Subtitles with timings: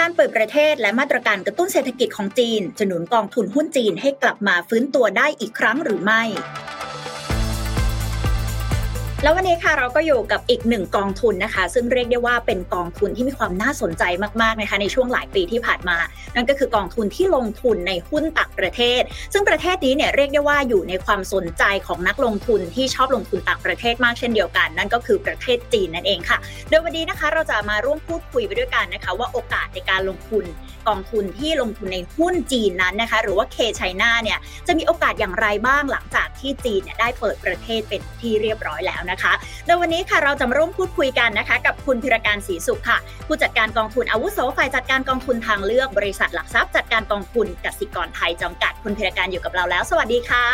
[0.00, 6.22] การเปิดประเทศและมาตรการกระตุ้นเศรษฐกิจของจีนจะหนุนกองทุนหุ้นจีนให้กลับมาฟื้นตัวได้อีกครั้งหรือไม่
[9.22, 14.04] แล้ววันนี้ค่ะเราก็อยู่กับอีกหนึ่งกองทุนนะคะ ซึ่งเรียกได้ว่าเป็นกองทุนที่มีความน่าสนใจ
[14.42, 15.98] มากๆนะคะในช่วงหลายปีที่ผ่านมา
[16.34, 30.44] นั่นก็คือกองทุนที่ลงทุนในหุ้นต่างประเทศ ซึ่งประเทศนี้เนี่ยเรียกได้ว่าอยู่ในความสนใจของนักลงทุนที่ชอบลงทุนต่างประเทศมากเช่นเดียวกัน นั่นก็คือประเทศจีนนั่นเองค่ะ โดยวันนี้นะคะเราจะมาร่วมพูดคุยไปด้วยกันนะคะ ว่าโอกาสในการลงทุน
[30.88, 39.32] กองทุนที่ลงทุนในหุ้นจีนนั้นนะคะ หรือว่าเคชัยนาเนี่ยจะมีโอกาสอย่างไรบ้างหลังจากที่จีนเนี่ยได้เปิดประเทศเป็นที่เรียบร้อยแล้วนะคะ
[39.66, 50.46] โดยวันนี้ค่ะเราจะมาร่วมพูดคุยกันนะคะ กับคุณพิรการศรีสุขค่ะ ผู้จัดการกองทุนอาวุโสฝ่ายจัดการกองทุนทางเลือกบริษัทหลักทรัพย์จัดการกองทุนกสิกรไทยจำกัดคุณพิรการอยู่กับเราแล้ว สวัสดีค่ะ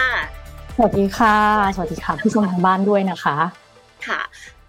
[0.77, 1.37] สวัสดีค่ะ
[1.75, 3.37] สวัสดีค่ะผู้ชมทางบ้านด้วยนะคะ
[4.07, 4.21] ค่ะ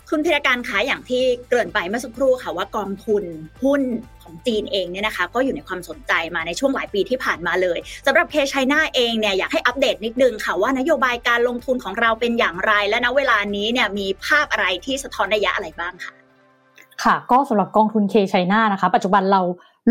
[0.09, 3.23] คุณพิรการคะอย่างที่เกริ่นไปเมื่อสักครู่ค่ะว่ากองทุน
[3.63, 3.81] หุ้น
[4.27, 16.13] ของจีนเองเนี่ยนะคะก็อยู่ในความสนใจมาในช่วงหลายปีที่ผ่านมาเลยสำหรับเคชัยนาเองเนี่ยอยากให้อัปเดตนิดนึงค่ะว่านโยบายการลงทุนของเราเป็นอย่างไร และณเวลานี้เนี่ยมีภาพอะไรที่สะท้อนระยะอะไรบ้างค่ะ
[17.03, 19.41] ค่ะก็สำหรับกองทุนเคชัยนานะคะ ปัจจุบันเรา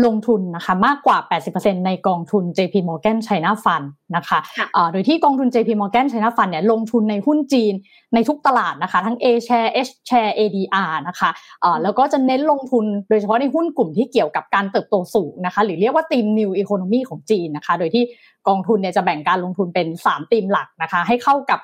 [0.05, 1.17] ลงทุนนะคะมากกว่า
[1.51, 7.73] 80%ในกองทุน JP Morgan China Fund นะคะะโดยที่กองทุน JP Morgan China Fund เนี่ยลงทุนในหุ้นจีน
[8.13, 18.03] ในทุกตลาดนะคะ ทั้ง A share H share ADR นะคะะแล้วก็จะเน้นลงทุนโดยเฉพาะในหุ้นกลุ่มที่เกี่ยวกับการเติบโตสูงนะคะ หรือเรียกว่าทีม New Economy ของจีนนะคะ โดยที่
[18.47, 21.59] กองทุนเนี่ยจะแบ่งการลงทุนเป็น 3 ทีมหลักนะคะ ให้เข้ากับ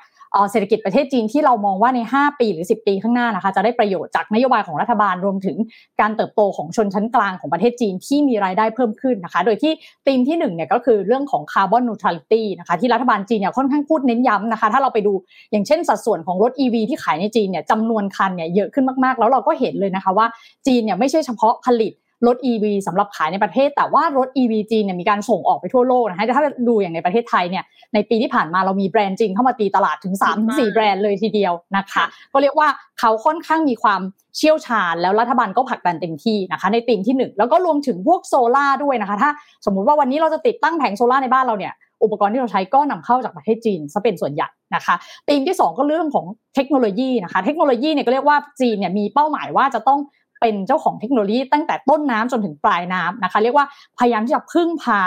[0.50, 5.56] เศรษฐกิจประเทศจีนที่เรามองว่าใน 5 ปีหรือ 10 ปีข้างหน้านะคะจะได้ประโยชน์จากนโยบายของรัฐบาลรวมถึง
[6.00, 9.72] การเติบโตของชนชั้นกลางของประเทศจีนที่มีรายได้เพิ่มขึ้นนะคะ โดยที่
[10.06, 15.12] ธีมที่1เนี่ยก็คือเรื่องของคาร์บอนนูทรัลิตี้นะคะที่รัฐบาลจีนเนี่ยค่อนข้างพูดเน้นย้ำนะคะ ถ้าเราไปดู
[15.52, 20.26] อย่างเช่นสัดส่วนของรถ EV ที่ขายในจีนเนี่ยจำนวนคันเนี่ยเยอะขึ้นมากๆ แล้วเราก็เห็นเลยนะคะว่า
[20.66, 21.92] จีนเนี่ยไม่ใช่เฉพาะผลิต
[22.26, 30.14] รถ EV สำหรับขายในประเทศ แต่ว่ารถ EV จีนเนี่ยมีการส่งออกไปทั่วโลกนะคะถ้าดูอย่างในประเทศไทยเนี่ยในปีที่ผ่านมาเรามีแบรนด์จีนเข้ามาตีตลาดถึง
[30.44, 32.68] 3-4แบรนด์เลยทีเดียวนะคะก็เรียกว่า
[33.00, 34.00] เขาค่อนข้างมีความ
[34.36, 39.30] เชี่ยวชาญ แล้วรัฐบาลก็ผลักดันเต็มที่นะคะในตีมที่ 1 แล้วก็รวมถึงพวกโซล่าด้วยนะคะถ้า
[39.66, 44.94] สมมุติว่าวันนี้เราจะติดตั้งแผงโซล่าในบ้านเราเนี่ยอุปกรณ์ที่เราใช้ก็นำเข้าจากประเทศจีนซะเป็นส่วนใหญ่นะคะ
[45.28, 50.00] ธีมที่ 2 ก็เรื่องของเทคโนโลยีนะคะ เทคโนโลยีเนี่ยก็เรียกว่าจีนเนี่ยมีเป้าหมายว่าจะต้อง
[50.44, 53.66] เป็นเจ้าของเทคโนโลยีตั้งแต่ต้นน้ำจนถึงปลายน้ำนะคะ เรียกว่า
[53.98, 55.00] พยายามที่จะพึ่งพา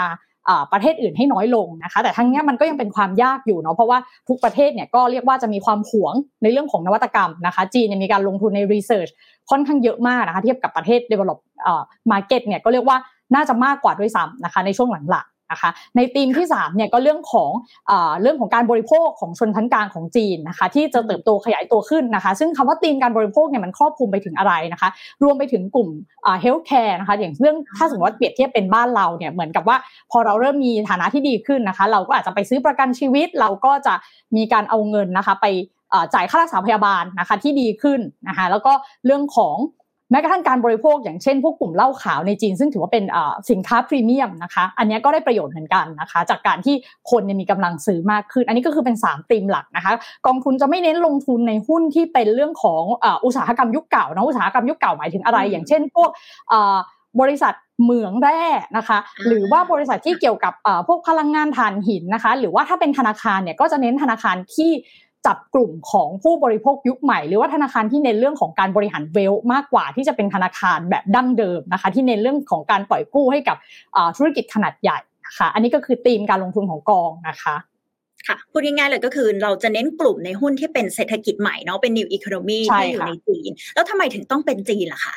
[0.72, 9.08] ประเทศอื่นให้น้อยลงนะคะ แต่ทั้งนี้มันก็ยังเป็นความยากอยู่เนาะเพราะว่าทุกประเทศเนี่ยก็เรียกว่าจะมีความหวงในเรื่องของนวัตกรรมนะคะ จีนมีการลงทุนในรีเสิร์ช
[9.50, 11.38] ค่อนข้างเยอะมากนะคะ เทียบกับประเทศ develop
[12.10, 12.96] market เนี่ยก็เรียกว่า
[13.34, 17.50] น่าจะมากกว่าด้วยซ้ำนะคะในช่วงหลัง นะคะในธีมที่3เนี่ยก็เรื่องของ
[17.90, 17.92] อ
[18.22, 24.88] เรื่องของการบริโภคของชนชั้นกลางของจีนนะคะที่จะเติบโตขยายตัวขึ้นนะคะซึ่งคำว่าธีมการบริโภคเนี่ยมันครอบคลุมไปถึงอะไรนะคะ
[25.22, 25.88] รวมไปถึงกลุ่ม
[26.40, 29.76] healthcare นะคะอย่างเรื่องถ้าสมมติว่าเปรียบเทียบเป็นบ้านเราเนี่ยเหมือนกับว่า
[30.10, 33.94] พอเราเริ่มมีฐานะที่ดีขึ้นนะคะเราก็อาจจะไปซื้อประกันชีวิต เราก็จะ
[34.36, 35.46] มีการเอาเงินนะคะไป
[36.14, 38.72] จ่ายค่ารักษาพยาบาลนะคะที่ดีขึ้นนะคะแล้วก็
[39.06, 39.56] เรื่องของ
[40.10, 43.04] แม้กระทั่งการบริโภคอย่างเช่นพวกกลุ่มเหล้าขาวในจีน ซึ่งถือว่าเป็น
[43.50, 46.76] สินค้าพรีเมียมนะคะอันนี้ก็ได้ประโยชน์เหมือนกันนะคะ จากการที่
[47.10, 49.92] คนมีกำลังซื้อมากขึ้น อันนี้ก็คือเป็น3ธีมหลักนะคะ
[50.26, 52.82] กองทุนจะไม่เน้นลงทุนในหุ้นที่เป็นเรื่องของ
[53.24, 56.10] อุตสาหกรรมยุคเก่านะอุตสาหกรรมยุคเก่าหมายถึงอะไร อย่างเช่น พวก
[57.20, 58.42] บริษัทเหมืองแร่
[58.76, 60.54] นะคะ หรือว่าบริษัทที่เกี่ยวกับ
[60.88, 64.70] พวกพลังงานถ่านหินนะคะ หรือว่าถ้าเป็นธนาคารเนี่ยก็จะเน้นธนาคารที่
[65.26, 73.56] จับกลุ่มของผู้บริโภคยุคใหม่ หรือว่าธนาคารที่เน้นเรื่องของการบริหารเวลมากกว่าที่จะเป็นธนาคารแบบดั้งเดิมนะคะ ที่เน้นเรื่องของการปล่อยกู้ให้กับ
[74.16, 77.56] ธุรกิจขนาดใหญ่นะคะ อันนี้ก็คือธีมการลงทุนของกองนะคะ
[78.26, 85.14] ค่ะพูดง่ายๆเลยก็คือเราจะเน้นกลุ่มในหุ้นที่เป็นเศรษฐกิจใหม่เนาะเป็น new economy ที่อยู่ในจีน แล้วทำไมถึงต้องเป็นจีนล่ะคะ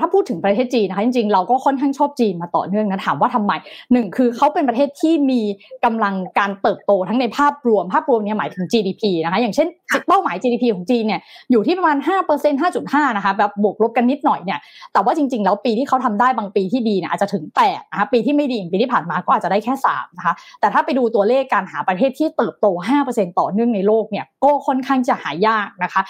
[0.00, 3.52] ถ้าพูดถึงประเทศจีนนะคะจริงๆเราก็ค่อนข้างชอบจีนมาต่อเนื่องนะถามว่าทำไม
[3.92, 5.40] หนึ่งคือเขาเป็นประเทศที่มี
[5.84, 9.68] กำลังการเติบโตทั้งในภาพรวม ภาพรวมเนี่ยหมายถึง GDP นะคะอย่างเช่น
[10.08, 11.20] เป้าหมาย GDP ของจีนเนี่ย
[11.50, 11.96] อยู่ที่ประมาณ
[12.28, 14.58] 5% 5.5 นะคะแบบบวกลบกันนิดหน่อยเนี่ย
[14.92, 22.66] แต่ว่าจริงๆ แล้วปีที่เขาทำได้บางปีที่ดีเนี่ยอาจจะถึง8นะคะปีที่ไม่ดีปีที่ผ่านมาก็อาจจะได้แค่3นะคะแต่ถ้าไปดูตัวเลขการหาประเทศที่เติบโต
[23.06, 26.00] 5%ต่อเนื่องในโลกเนี่ยก็ค่อนข้างจะหายากนะคะ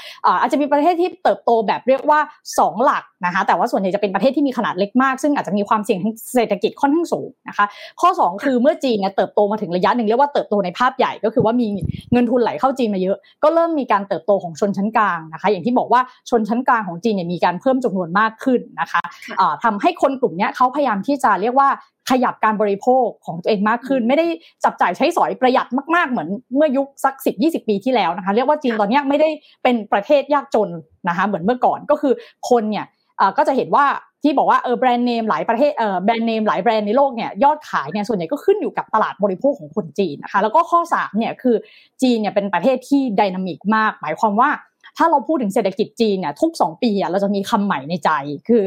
[0.40, 2.20] อาจจะมีประเทศที่เติบโตแบบเรียกว่า
[2.56, 7.66] 2 หลักนะคะแต่ว่าส่วนใหญ่จะเป็นประเทศที่มีขนาดเล็กมาก ซึ่งอาจจะมีความเสี่ยงทางเศรษฐกิจค่อนข้างสูงนะคะ
[8.00, 11.68] ข้อ 2 คือเมื่อจีนเนี่ยเติบโตมาถึงระยะหนึ่งเรียกว่าเติบโตในภาพใหญ่ก็คือว่ามี
[12.12, 16.00] เงินทุนไหลเข้าจีนมาเยอะ ก็เริ่มมีการเติบโตของชนชั้นกลางนะคะ อย่างที่บอกว่า
[16.30, 19.02] ชนชั้นกลางของจีนเนี่ยมีการเพิ่มจำนวนมากขึ้นนะคะ
[19.64, 21.70] ทำให้คนกลุ่มนี้เขาพยายามที่จะเรียกว่า
[22.10, 24.26] ขยับการบริโภคของตัวเองมากขึ้น ไม่ได้
[24.64, 29.28] จับจ่ายใช้สอยประหยัดมากๆ เหมือนเมื่อยุคสักสิบยี่สิบปีที่แล้วนะคะ เรียกว่าจีนตอนนี้ไม่ได้
[29.62, 30.70] เป็นประเทศยากจน
[31.08, 32.12] นะคะเหมือนเมื่อก่อนก็คือ
[32.50, 32.86] คนเนี่ย
[33.36, 33.86] ก็จะเห็นว่า
[34.22, 41.56] ที่บอกว่าเออแบรนด์เนมหลายประเทศเออแบรนด์เนมหลายแบรนด์ในโลกเนี่ยยอดขายเนี่ยส่วนใหญ่ก็ขึ้นอยู่กับตลาดบริโภคของคนจีนนะคะแล้วก็ข้อ3เนี่ยคือ
[42.02, 44.50] จีนเนี่ยเป็นประเทศที่ดินามิกมาก หมายความว่า
[44.96, 48.10] ถ้าเราพูดถึงเศรษฐกิจจีนเนี่ยทุก 2 ปีเราจะมีคำใหม่ในใจ
[48.48, 48.64] คือ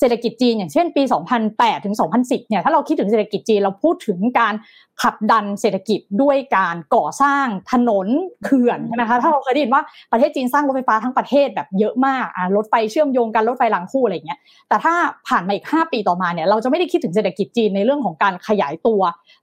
[0.00, 1.02] เศรษฐกิจจีนอย่างเช่นปี
[1.44, 4.54] 2008 ถึง 2010 เนี่ยถ้าเราคิดถึงเศรษฐกิจจีนเราพูดถึงการ
[5.02, 8.06] ขับดันเศรษฐกิจด้วยการก่อสร้างถนน
[8.44, 9.82] เขื่อนใช่ไหมคะถ้าเราเคยได้ยินว่า
[10.12, 14.38] ประเทศจีนสร้างรถไฟฟ้าทั้งประเทศแบบเยอะมากอ่ารถไฟเชื่อมโยงกันรถไฟรางคู่อะไรเงี้ย
[14.68, 14.94] แต่ถ้า
[15.28, 19.00] ผ่านมาอีก 5 ปีต่อมาเนี่ยเราจะไม่ได้คิดถึงเศรษฐกิจจีนในเรื่องของการขยายตัว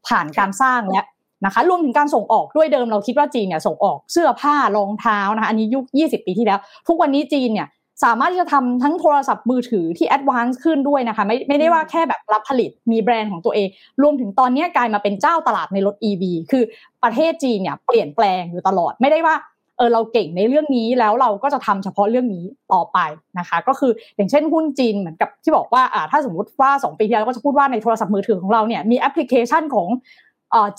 [0.08, 1.04] ผ่านการสร้างแล้ว
[1.46, 7.68] นะคะรวมถึงการส่งออกด้วยเดิมเราคิดว่าจีนเนี่ยส่งออกเสื้อผ้ารองเท้านะคะอันนี้ยุค 20 ปีที่แล้ว ทุกวันนี้จีนเนี่ย
[8.04, 13.68] สามารถที่จะทำทั้งโทรศัพท์มือถือที่ advance ขึ้นด้วยนะคะ ไม่ไม่ได้ว่าแค่แบบรับผลิตมีแบรนด์ของตัวเอง
[14.02, 16.64] รวมถึงตอนนี้กลายมาเป็นเจ้าตลาดในรถ EV คือ
[17.04, 19.36] ประเทศจีนเนี่ยเปลี่ยนแปลงอยู่ตลอดไม่ได้ว่า
[19.78, 22.98] เออเราเก่งในเรื่องนี้แล้วเราก็จะทำเฉพาะเรื่องนี้ต่อไป
[23.40, 29.88] นะคะ ก็คืออย่างเช่นหุ้นจีนเหมือนกับที่บอกว่าอ่าถ้าสมมติว่า 2 ปีที่แล้วก็จะพูดว่าในโทรศัพท์มือถือของเราเนี่ยมีแอปพลิเคชันของ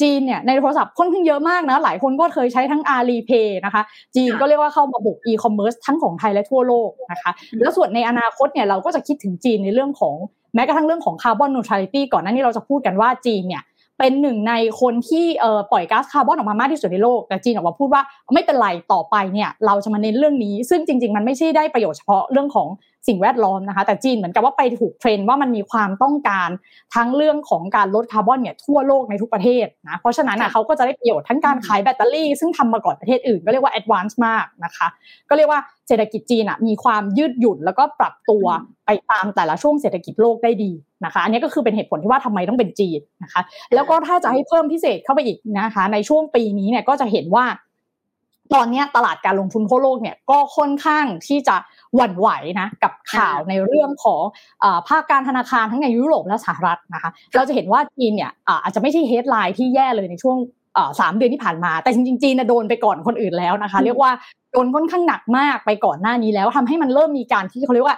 [0.00, 3.82] จีนเนี่ยในโทรศัพท์ค่อนข้างเยอะมากนะหลายคนก็เคยใช้ทั้ง Alipay นะคะ
[4.16, 7.30] จีนก็เรียกว่าเข้ามาบุกอีคอมเมิร์ซทั้งของไทยและทั่วโลกนะคะ
[7.60, 10.14] แล้วส่วนในอนาคตเนี่ยเราก็จะคิดถึงจีนในเรื่องของ
[10.54, 13.62] แม้กระทั่งเรื่องของ carbon neutrality ก่อนหน้านี้เราจะพูดกันว่าจีนเนี่ย
[13.98, 15.26] เป็นหนึ่งในคนที่
[15.72, 18.02] ปล่อยก๊าซคาร์บอนออกมามากที่สุดในโลกแต่จีนออกมาพูดว่า
[18.34, 22.68] ไม่เป็นไรต่อไปเนี่ยเราจะมาเน้นเรื่องนี้ ซึ่งจริง ๆ มันไม่ใช่ได้ประโยชน์เฉพาะเรื่องของ
[23.08, 26.48] สิ่งแวดล้อมนะคะ แต่จีนเหมือนกับว่าไปถูกเทรนด์ว่ามันมีความต้องการ
[26.94, 34.88] ทั้งเรื่องของการลดคาร์บอนเนี่ยทั่วโลกในทุกประเทศนะเพราะฉะนั้นอะเขาก็จะได้ประโยชน์ทั้งการขายแบตเตอรี่ ซึ่งทำมาก่อนประเทศอื่น ก็เรียกว่า advance มากนะคะ
[35.28, 38.46] ก็เรียกว่าเศรษฐกิจจีนอะมีความยืดหยุ่นแล้วก็ปรับตัว
[38.86, 40.70] ไปตามแต่ละช่วงเศรษฐกิจโลกได้ดี
[41.04, 43.40] นะคะอันนี้ก็คือเป็นเหตุผลที่ว่าทำไมต้องเป็นจีนนะคะ
[43.74, 47.44] แล้วก็ถ้าจะให้เพิ่มพิเศษเข้าไปอีกนะคะ ในช่วงปีนี้เนี่ยก็จะเห็นว่า
[48.54, 51.56] ตอนนี้ตลาดการลงทุนทั่วโลกเนี่ยก็ค่อนข้างที่จะ
[51.94, 52.28] หวั่นไหว
[52.60, 54.22] นะกับข่าวในเรื่องของ
[54.88, 60.36] ภาคการธนาคารทั้งในยุโรปและสหรัฐนะคะเราจะเห็นว่าจีนเนี่ยอาจจะไม่ใช่เฮดไลน์ที่แย่เลยในช่วง
[61.00, 64.10] สามเดือนที่ผ่านมา แต่จริงๆจีนโดนไปก่อนคนอื่นแล้วนะคะ เรียกว่า
[64.52, 67.96] โดนค่อนข้างหนักมากไปก่อนหน้านี้แล้วทำให้มันเริ่มมีการที่เขาเรียกว่า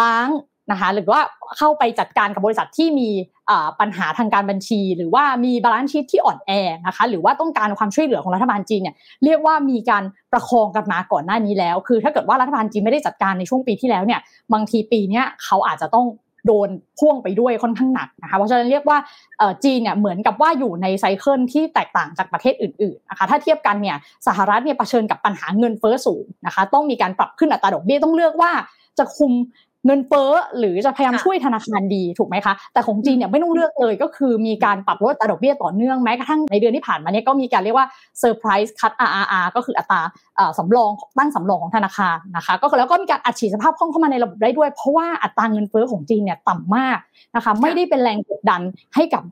[0.00, 0.28] ล้าง
[0.70, 1.20] นะคะหรือว่า
[1.58, 3.08] เข้าไปจัดการกับบริษัทที่มี
[3.80, 6.50] ปัญหาทางการบัญชี หรือว่ามี balance sheet ที่อ่อนแอ
[6.86, 14.20] นะคะหรือว่าต้องการความช่วยเหลือของรัฐบาลจีนเนี่ยเรียกว่ามีการประคองกันมาก่อนหน้านี้แล้ว คือถ้าเกิดว่ารัฐบาลจีนไม่ได้จัดการในช่วงปีที่แล้วเนี่ย
[14.52, 16.06] บางทีปีนี้เขาอาจจะต้อง
[16.46, 16.68] โดน
[16.98, 18.98] พ่วงไปด้วยค่อนข้างหนักนะคะเพราะฉะนั้นเรียกว่า
[19.64, 23.96] จีนเนี่ยเหมือนกับว่าอยู่ใน cycle ที่แตกต่างจากประเทศอื่นๆนะคะถ้าเทียบกันเนี่ย
[24.26, 28.50] สหรัฐเนี่ยเผชิญกับปัญหาเงินเฟ้อสูงนะคะต้องมีการปรับขึ้นอัตราดอกเบี้ยต้องเลือกว่า
[28.98, 29.32] จะคุม
[29.86, 37.86] เงินเฟ้อหรือจะพยายามช่วยธนาคารดีถูกไหมคะ แต่ของจีนเนี่ยไม่ต้องเลือกเลยก็คือมีการปรับลดอัตราดอกเบี้ยต่อเนื่องแม้กระทั่งในเดือนที่ผ่านมาเนี่ยก็มีการเรียกว่า
[38.18, 40.00] เซอร์ไพรส์คัต RRR ก็คืออัตรา
[40.58, 46.98] สำรองตั้งสำรองของธนาคารนะคะ ก็แล้วก็มีการอัดฉีดสภาพคล่องเข้ามาในระบบได้ด้วย เพราะว่าอัตราเงินเฟ้อของจีนเนี่ยต่ำมาก
[47.36, 48.60] นะคะไม่ได้เป็นแรงกดดัน
[48.94, 49.22] ให้กับ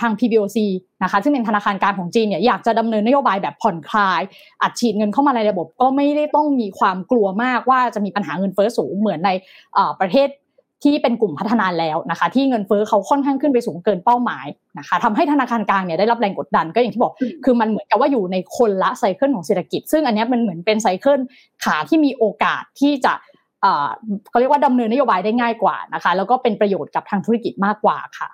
[0.00, 0.58] ทาง PBOC
[1.02, 4.22] นะคะซึ่งเป็นธนาคารกลางของจีนเนี่ยอยากจะดำเนินนโยบายแบบผ่อนคลาย
[4.62, 9.30] อัดฉีดเงินเข้ามาในระบบ ก็ไม่ได้ต้องมีความกลัวมากว่าจะมีปัญหาเงินเฟ้อสูงเหมือนใน
[10.00, 10.28] ประเทศ
[10.84, 14.46] ที่เป็นกลุ่มพัฒนาแล้วนะคะ ที่เงินเฟ้อเขาค่อนข้างขึ้นไปสูงเกินเป้าหมาย
[14.78, 17.12] นะคะทำให้ธนาคารกลางเนี่ยได้รับแรงกดดันก็อย่างที่บอก
[17.44, 21.18] คือมันเหมือนกับว่าอยู่ในคนละไซเคิลของเศรษฐกิจ ซึ่งอันนี้มันเหมือนเป็นไซเคิล
[21.64, 23.12] ขาที่มีโอกาสที่จะ
[24.30, 28.28] เขาเรียกว่าดำเนินนโยบายได้ง่ายกว่านะคะ แล้วก็เป็นประโยชน์กับทางธุรกิจมากกว่าค่ะ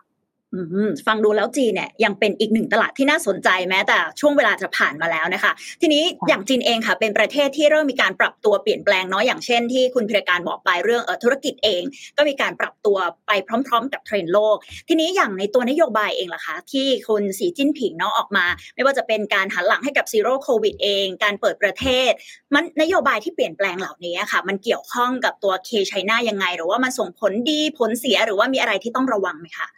[1.07, 11.83] ฟังดูแล้วจีนเนี่ยยังเป็นอีกหนึ่งตลาดที่น่าสนใจแม้แต่ช่วงเวลาจะผ่านมาแล้วนะคะ ทีนี้อย่างจีนเองค่ะ เป็นประเทศที่เริ่มมีการปรับตัวเปลี่ยนแปลงเนาะอย่างเช่นที่คุณพิรการบอกไปเรื่องธุรกิจเอง
[12.17, 13.33] ก็มีการปรับตัวไป
[13.67, 14.57] พร้อม ๆ กับเทรนด์โลก
[14.89, 22.11] ทีนี้อย่างในตัวนโยบายเองล่ะคะ ที่คุณสีจิ้นผิงเนาะออกมา ไม่ว่าจะเป็นการหันหลังให้กับ Zero COVID เอง การเปิดประเทศ
[22.55, 29.69] มันนโยบายที่เปลี่ยนแปลงเหล่านี้ค่ะ มันเกี่ยวข้องกับตัว K-CHINA ยังไง หรือว่ามันส่งผลดีผลเสียหรือว่ามีอะไรที่ต้องระวังไหมคะ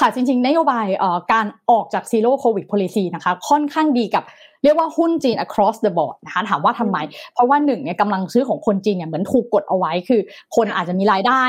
[0.00, 0.86] ค่ะจริงๆ นโยบาย
[1.32, 4.24] การออกจาก zero covid policy นะคะค่อนข้างดีกับ
[4.62, 6.98] เรียกว่าหุ้นจีน across the board นะคะถามว่าทำไม
[7.34, 10.20] เพราะว่าหนึ่งเนี่ยกำลังซื้อของคนจีนเนี่ยเหมือนถูกกดเอาไว้คือ
[10.56, 11.44] คนอาจจะมีรายได้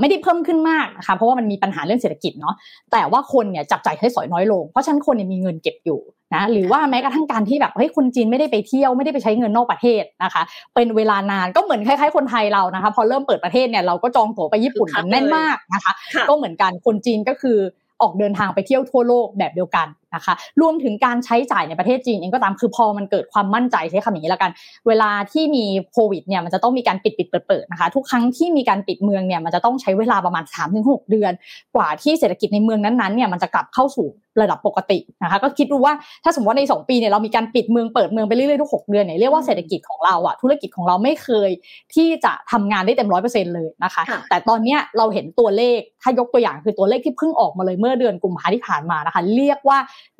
[0.00, 2.54] ไม่ได้เพิ่มขึ้นมากนะคะเพราะว่ามันมีปัญหาเรื่องเศรษฐกิจเนาะ
[2.92, 6.00] แต่ว่าคนเนี่ยจับจ่ายใช้สอยน้อยลง เพราะฉะนั้นคนเนี่ยมีเงินเก็บอยู่
[6.34, 10.42] นะหรือว่าแม้กระทั่งการที่แบบเฮ้ยคนจีนไม่ได้ไปเที่ยวไม่ได้ไปใช้เงินนอกประเทศนะคะ
[10.74, 15.92] เป็นเวลานานก็เหมือนคล้ายๆคนไทยเรานะคะ พอเริ่มเปิดประเทศเนี่ยเราก็จองตั๋วไปญี่ปุ่นกันแน่นมากนะคะ
[16.28, 17.58] ก็เหมือนกันคนจีนก็คือ
[18.02, 24.50] ออกเดินทางไปเที่ยวทั่วโลกแบบเดียวกัน นะคะรวมถึงการใช้จ่ายในประเทศจีนเองก็ตามคือพอมันเกิดความมั่นใจใช้คำนี้แล้วกัน
[24.88, 30.44] เวลาที่มีโควิดเนี่ยมันจะต้องมีการปิดปิดเปิดเปิดนะคะทุกครั้งที่มีการปิดเมืองเนี่ยมันจะต้องใช้เวลาประมาณ
[30.76, 31.32] 3-6 เดือน
[31.76, 34.08] กว่าที่เศรษฐกิจในเมืองนั้นๆเนี่ยมันจะกลับเข้าสู่
[34.40, 35.92] ระดับปกตินะคะก็คิดดูว่า
[36.24, 41.50] ถ้าสมมติว่าใน 2 ปีเนี่ยเรามีการปิดเมืองเปิดเมืองไปเรื่อยๆทุก6เดือนเนี่ยเรียกว่าเศรษฐกิจของเราอะธุรกิจของเราไม่เคย
[41.94, 49.78] ที่จะทำงานได้เต็มร้อยเปอร์เซ็นเลยนะคะ แต่ตอนนี้เราเห็นตัวเลขถ้ายกตัวอย่างคือตัวเลขที่เพิ่งออกมาเลยเมื่อเดือนกุมภาที่ผ่านมานะคะ เรียกว่า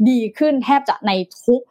[0.08, 1.12] ดีขึ้นแทบจะใน
[1.44, 1.62] ทุก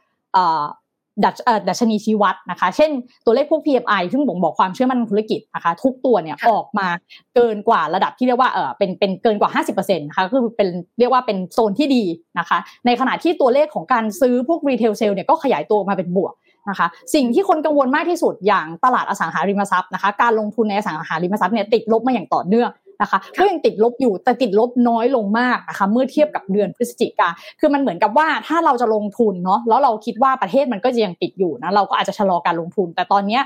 [1.24, 1.38] ดัช
[1.70, 2.92] ดัชนีชี้วัดนะคะ เช่น
[3.26, 6.88] ตัวเลขพวก PMI ซึ่งบ่งบอกความเชื่อมั่นธุรกิจนะคะ ทุกตัวเนี่ยออกมา
[7.36, 10.68] เกินกว่าระดับที่เรียกว่าเออเป็นเป็นเกินกว่า 50%นะคะคือเป็น
[11.00, 12.04] เรียกว่าเป็นโซนที่ดี
[12.40, 16.34] นะคะ ในขณะที่ตัวเลขของการซื้อพวกรีเทลเซลเนี่ยก็ขยายตัวมาเป็นบวก
[16.70, 22.70] นะคะ สิ่งที่คนกังวลมากที่สุดอย่างตลาดอสังหาริมทรัพย์นะคะ การลงทุนในอสังหาริมทรัพย์เนี่ยติดลบมาอย่างต่อเนื่อง
[23.02, 27.30] นะคะก็ยังติดลบอยู่แต่ติดลบน้อยลงมากนะคะเมื่อเทียบกับเดือนพฤศจิกา
[27.60, 33.44] คือมันเหมือนกับว่าถ้าเราจะลงทุนเนาะแล้วเราคิดว่าประเทศมันก็จะยังปิดอยู่นะเราก็อาจจะชะลอการลงทุน แต่ตอนเนี้ย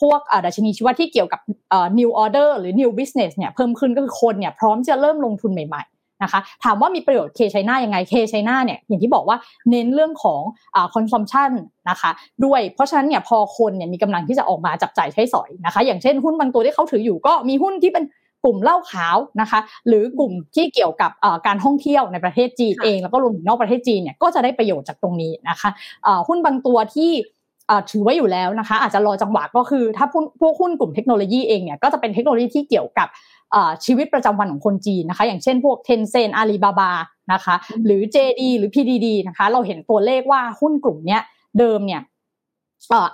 [0.00, 1.40] พวกดัชนีชีวัดที่เกี่ยวกับ
[1.98, 9.36] new order หรือ new business เนี่ยเพิ่มขึ้นก็คือคนเนี่ยพร้อมจะเริ่มลงทุนใหม่ๆนะคะถามว่ามีประโยชน์เคชัยนายังไงเคชัยนาเนี่ยอย่างที่บอกว่า
[9.70, 10.40] เน้นเรื่องของ
[10.74, 11.50] อ consumption
[11.90, 12.10] นะคะ
[12.44, 18.04] ด้วยเพราะฉะนั้นเนี่ยพอคนเนี่ยมีกำลังที่จะออกมาจับจ่ายใช้สอยนะคะ อย่างเช่นหุ้นบางตัวที่เขาถืออยู่ก็มีหุ้นที่เป็น
[18.44, 21.10] กลุ่มเหล้าขาวนะคะ หรือกลุ่มที่เกี่ยวกับ
[21.46, 25.70] การท่องเที่ยวในประเทศจีนเอง แล้วก็รวมถึงนอกประเทศจีนเนี่ยก็จะได้ประโยชน์จากตรงนี้นะคะ
[26.28, 27.10] หุ้นบางตัวที่
[27.90, 30.06] ถือไว้อยู่แล้วนะคะ อาจจะรอจังหวะก็คือ ถ้า
[30.40, 33.08] พวกหุ้นกลุ่มเทคโนโลยีเองเนี่ยก็จะเป็นเทคโนโลยีที่เกี่ยวกับ
[33.84, 36.92] ชีวิตประจำวันของคนจีนนะคะ อย่างเช่นพวกเทนเซนอาลีบาบา
[37.32, 41.22] นะคะ หรือ JD หรือ PDD นะคะ เราเห็นตัวเลขว่าหุ้นกลุ่มเนี้ย
[41.58, 42.00] เดิมเนี่ย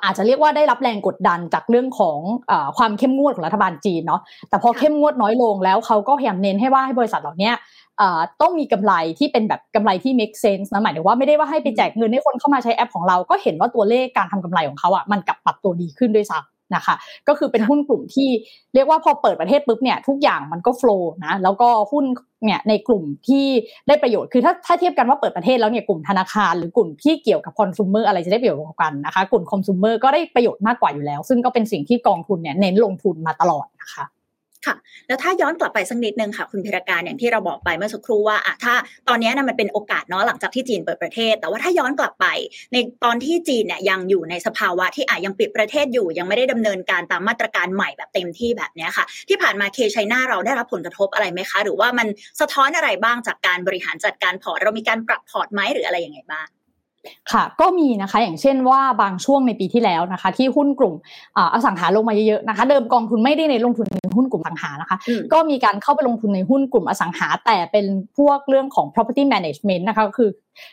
[0.04, 2.18] อาจจะเรียกว่าได้รับแรงกดดันจากเรื่องของ
[2.50, 7.50] อความเข้มงวดของรัฐบาลจีนเนาะแต่พอเข้มงวดน้อยลงแล้วเขาก็พยายามเน้นให้ว่าให้บริษัทเหล่านี้
[8.40, 16.94] ต้องมีกำไรที่เป็นแบบกำไรที่ make sense นะหมายถึงว่าไม่ได้ว่าให้ไปแจกเงินให้คนเข้ามาใช้แอปของเราก็เห็นว่าตัวเลขการทำกำไรของเขาอะมันกลับปรับตัวดีขึ้นด้วยซ้ำ นะคะ
[17.28, 18.28] ก็คือเป็นหุ้นกลุ่มที่
[18.75, 22.04] เรียกว่าพอเปิดประเทศปุ๊บเนี่ยทุกอย่างมันก็โฟล์นะแล้วก็หุ้น
[22.44, 23.46] เนี่ยในกลุ่มที่
[23.88, 34.04] ได้ประโยชน์คือถ้าถ้าเทียบกันว่าเปิดประเทศแล้วเนี่ยกลุ่มธนาคาร หรือกลุ่มที่เกี่ยวกับคอน sumer อะไรจะได้ประโยชน์กว่ากันนะคะ กลุ่มคอน sumer ก็ได้ประโยชน์มากกว่าอยู่แล้ว ซึ่งก็เป็นสิ่งที่กองทุนเนี่ยเน้นลงทุนมาตลอดนะคะ
[34.66, 34.76] ค่ะ
[35.08, 38.74] แล้วถ้าย้อนกลับไปสักนิดนึงค่ะคุณพิรการอย่างที่เราบอกไปเมื่อสักครู่ว่าอะถ้า
[39.08, 42.26] ตอนนี้นะมันเป็นโอกาสเนาะหลังจากที่จีนเปิดประเทศ แต่ว่าถ้าย้อนกลับไป
[42.72, 52.06] ในตอนที่จีนเนี่ยยังอยู่ในสภาวะที่อาจยังปิดประเทศอยู่ ยังไม่ได้ดำเนินการตามมาตรการใหม่แบบเต็มที่แบบนี้ค่ะ ที่ผ่านมาเคชัยนาเราได้รับผลกระทบอะไรไหมคะ หรือว่ามัน
[52.40, 56.46] สะท้อนอะไรบ้างจากการบริหารจัดการพอร์ตเรามีการปรับพอร์ตไหมหรืออะไรยังไงบ้าง
[57.32, 60.94] ค่ะก็มีนะคะอย่างเช่นว่าบางช่วงในปีที่แล้วนะคะ ที่หุ้นกลุ่ม
[61.52, 64.98] อสังหาลงมาเยอะๆนะคะ เดิมกองทุนไม่ได้ในลงทุนใน หุ้นกลุ่มอสังหานะคะ
[65.32, 67.87] ก็มีการเข้าไปลงทุนในหุ้นกลุ่มอสังหา แต่เป็น
[68.18, 70.30] พวกเรื่องของ property management นะคะก็คือ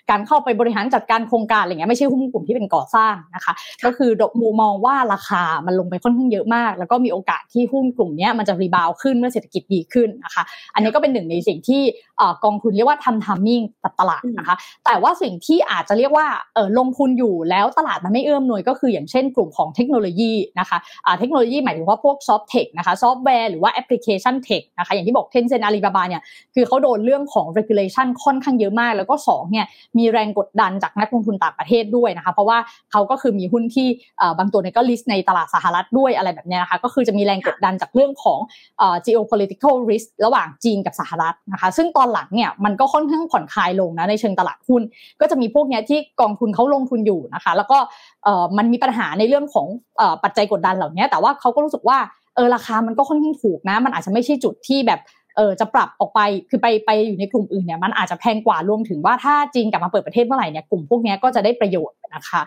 [0.09, 3.53] การเข้าไปบริหารจัดการโครงการอะไรเงี้ยไม่ใช่หุ้นกลุ่มที่เป็นก่อสร้างนะคะ
[3.85, 11.81] ก็คือดอกมูมองว่าราคามันลงไปค่อนข้างเยอะมาก แล้วก็มีโอกาสที่หุ้นกลุ่มนี้มันจะ rebound ขึ้นเมื่อเศรษฐกิจดีขึ้นนะคะ อันนี้ก็เป็นหนึ่งในสิ่งที่
[12.45, 20.77] กองทุนเรียกว่าทำ timing กับตลาดนะคะ แต่ว่าสิ่งที่อาจจะเรียกว่าเออลงทุนอยู่แล้วตลาดมันไม่เอื้ออำนวยก็คืออย่างเช่นกลุ่มของเทคโนโลยีนะคะ
[21.19, 26.21] เทคโนโลยีหมายถึงว่าพวก soft tech นะคะซอฟต์แวร์หรือว่า application tech นะคะอย่างที่บอก Tencent Alibaba เนี่ย
[26.55, 29.65] คือเขาโดนเรื่องของ regulation ค่อนข้างเยอะมาก แล้วก็2เนี่ย
[29.97, 32.57] มีแรงกดดันจากนักลงทุนต่างประเทศด้วยนะคะ เพราะว่า
[32.91, 33.87] เขาก็คือมีหุ้นที่
[34.37, 38.39] บางตัวเนี่ยก็ list ในตลาดสหรัฐด้วยอะไรแบบนี้นะคะก็คือจะมีแรงกดดันจากเรื่องของ
[39.05, 44.81] geopolitical risk ระหว่างจีนกับสหรัฐนะคะ ซึ่งตอนหลังเนี่ยมันก็ค่อนข้างผ่อนคลายลงนะในเชิงตลาดหุ้น
[45.21, 47.77] ก็จะมีพวกเนี้ยที่กองทุนเขาลงทุนอยู่นะคะ แล้วก็
[48.57, 49.67] มันมีปัญหาในเรื่องของ
[50.23, 51.97] ปัจจัยกดดันเหล่านี้แต่ว่าเขาก็รู้สึกว่า
[52.35, 54.99] เออราคามันก็ค่อนข้างถูกนะ มันอาจจะไม่ใช่จุดที่แบบ
[55.37, 62.41] เออจะปรับออกไปคือไปไปอยู่ในกลุ่มอื่นเนี่ยมันอาจจะแพงกว่ารวมถึงว่าถ้าจีนกลับมาเปิดประเทศเมื่อไหร่เนี่ยกลุ่มพวกนี้ก็จะได้ประโยชน์นะคะ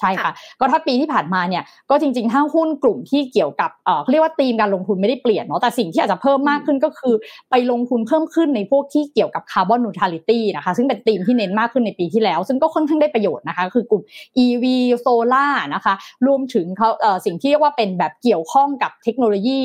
[0.00, 7.14] ใช่ค่ะ ก็ถ้าปีที่ผ่านมาเนี่ยก็จริงๆถ้าหุ้นกลุ่มที่เกี่ยวกับเออเขาเรียกว่าธีมการลงทุนไม่ได้เปลี่ยนเนาะแต่สิ่งที่อาจจะเพิ่มมากขึ้นก็คือ
[7.50, 14.02] ไปลงทุนเพิ่มขึ้นในพวกที่เกี่ยวกับ carbon neutrality นะคะซึ่งเป็นธีมที่เน้นมากขึ้นในปีที่แล้ว ซึ่งก็ค่อนข้างได้ประโยชน์นะคะ คือกลุ่ม
[14.44, 14.64] EV
[15.00, 15.94] solar นะคะ
[16.26, 19.58] รวมถึงเขาเออสิ่งที่เรียกว่าเป็นแบบเกี่ยวข้องกับเทคโนโลยี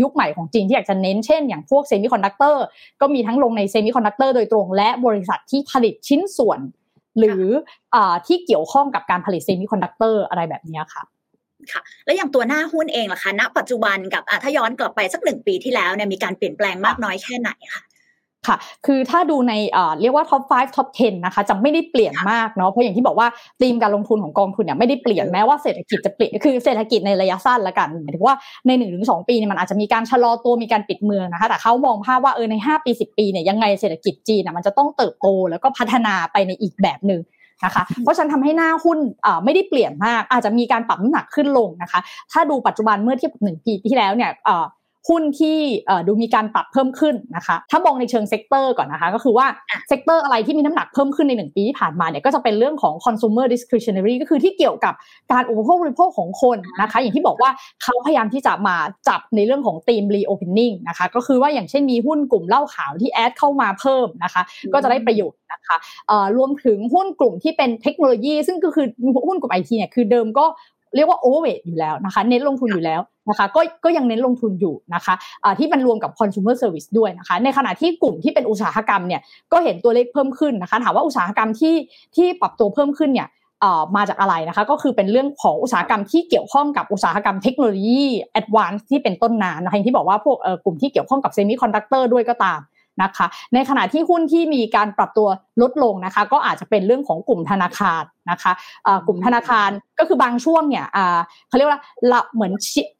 [0.00, 2.64] ยุคใหม่ของจีนที่อยากจะเน้นเช่นอย่างพวกเซมิคอนดักเตอร์
[3.00, 6.60] ก็มีทั้งลงในเซมิคอนดักเตอร์โดยตรงและบริษัทที่ผลิตชิ้นส่วน
[7.18, 11.02] หรือที่เกี่ยวข้องกับการผลิตเซมิคอนดักเตอร์อะไรแบบนี้ค่ะ
[11.72, 17.82] ค่ะแล้วอย่างตัวหน้าหุ้นเองล่ะคะณปัจจุบันกับถ้าย้อนกลับไปสักหนึ่งปีที่แล้วเนี่ยมีการเปลี่ยนแปลงมากน้อยแค่ไหนคะ
[18.46, 19.52] ค่ะ คือถ้าดูใน
[20.00, 23.28] เรียกว่า top 5 top 10 นะคะ จะไม่ได้เปลี่ยนมากเนาะ เพราะอย่างที่บอกว่า
[23.60, 28.34] ธีมการลงทุนของกองทุนเนี่ยไม่ได้เปลี่ยนแม้ว่าเศรษฐกิจจะเปลี่ยน คือเศรษฐกิจในระยะสั้นละกัน หมายถึงว่า
[28.66, 37.22] ใน1 ถึง 2 ปีเนี่ยมันอาจจะมีการชะลอตัว มีการปิดเมืองนะคะ แต่เขามองภาพว่าเออใน 5 ปี 10 ปีเนี่ยยังไงเศรษฐกิจจีนมันจะต้องเติบโตแล้วก็พัฒนาไปในอีกแบบหนึ่ง
[37.64, 38.98] นะคะเพราะฉะนั้นทำให้หน้าหุ้น
[39.44, 42.00] ไม่ได้เปลี่ยนมาก อาจจะมีการปรับน้ำหนักขึ้นลงนะคะ
[42.32, 44.30] ถ้าดูปัจจุบันเมื่อเทียบกับหนึ่งปีที่แล้วเนี่ย
[45.08, 45.58] หุ้นที่
[46.06, 49.46] ดูมีการปรับเพิ่มขึ้นนะคะ ถ้ามองในเชิง sector ก่อนนะคะ ก็คือว่า
[49.88, 54.94] sector อะไรที่มีน้ำหนักเพิ่มขึ้นในหนึ่งปีที่ผ่านมาเนี่ยก็จะเป็นเรื่องของ consumer discretionary ก็คือที่เกี่ยวกับ
[55.32, 57.50] การอุปโภคบริโภคของคนนะคะ อย่างที่บอกว่า
[57.82, 58.76] เขาพยายามที่จะมา
[59.08, 65.76] จับในเรื่องของ theme reopening นะคะ ก็คือว่าอย่างเช่นมีหุ้นกลุ่มเหล้าขาวที่ add เข้ามาเพิ่มนะคะ ก็จะได้ประโยชน์นะคะ
[66.36, 68.86] รวมถึงหุ้นกลุ่มที่เป็นเทคโนโลยี ซึ่งก็คือ
[69.28, 70.46] หุ้นกลุ่มไอทีเนี่ยคือเดิมก็
[70.96, 79.20] เรียกว่า over อยู่แล้วนะคะ เน้นลงทุนอยู่แล้วนะคะ ก็ก็ยังเน้นลงทุนอยู่นะคะที่มันรวมกับ consumer service ด้วยนะคะ ในขณะที่กลุ่มที่เป็นอุตสาหกรรมเนี่ย
[79.52, 81.74] ก็เห็นตัวเลขเพิ่มขึ้นนะคะ ถามว่าอุตสาหกรรมที่
[82.16, 83.28] ที่ปรับตัวเพิ่มขึ้นเนี่ย
[83.96, 92.60] มาจากอะไรนะคะ ก็คือเป็นเรื่องของอุตสาหกรรมที่เกี่ยวข้องกับอุตสาหกรรมเทคโนโลยี advance ที่เป็นต้นน้ำนะคะที่บอกว่าพวกกลุ่มที่เกี่ยวข้องกับเซมิคอนดักเตอร์ด้วยก็ตาม
[93.02, 95.28] นะคะ ในขณะที่หุ้นที่มีการปรับตัว
[95.62, 98.52] ลดลงนะคะ ก็อาจจะเป็นเรื่องของกลุ่มธนาคารนะคะ
[99.06, 100.86] กลุ่มธนาคารก็คือบางช่วงเนี่ย
[101.48, 101.80] เขาเรียกว่า
[102.12, 102.52] ละเหมือน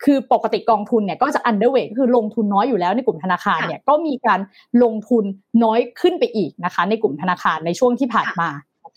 [0.05, 4.41] คือปกติกองทุนเนี่ยก็จะ underweight คือลงทุนน้อยอยู่แล้วในกลุ่มธนาคารเนี่ยก็มีการ
[4.83, 5.25] ลงทุน
[5.65, 8.49] น้อยขึ้นไปอีกนะคะ ในกลุ่มธนาคารในช่วงที่ผ่านมา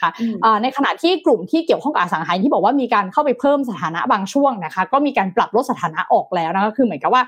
[0.01, 0.09] คะ
[0.61, 7.23] ในขณะที่กลุ่มที่เกี่ยวข้องกับอสังหาที่บอกว่ามีการเข้าไปเพิ่มสถานะบางช่วงนะคะ ก็มีการปรับลดสถานะออกแล้วนะคะคือเหมือนกับว่า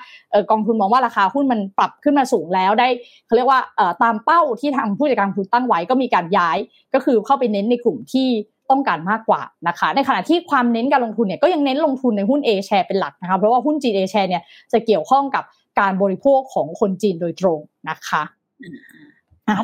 [0.52, 2.88] กองทุนมองว่าราคาหุ้นมันปรับขึ้นมาสูงแล้วได้
[3.26, 3.60] เขาเรียกว่า
[4.04, 6.58] ตามเป้าที่ทางผู้จัดการทุนตั้งไว้ก็มีการย้าย
[6.94, 8.30] ก็คือเข้าไปเน้นในกลุ่มที่
[8.72, 15.44] ต้องการมากกว่านะคะ ในขณะที่ความเน้นการลงทุนเนี่ยก็ยังเน้นลงทุนในหุ้น A share เป็นหลักนะคะเพราะว่าหุ้นจีน A share เนี่ยจะเกี่ยวข้องกับ
[15.80, 18.24] การบริโภคของคนจีนโดยตรงนะคะ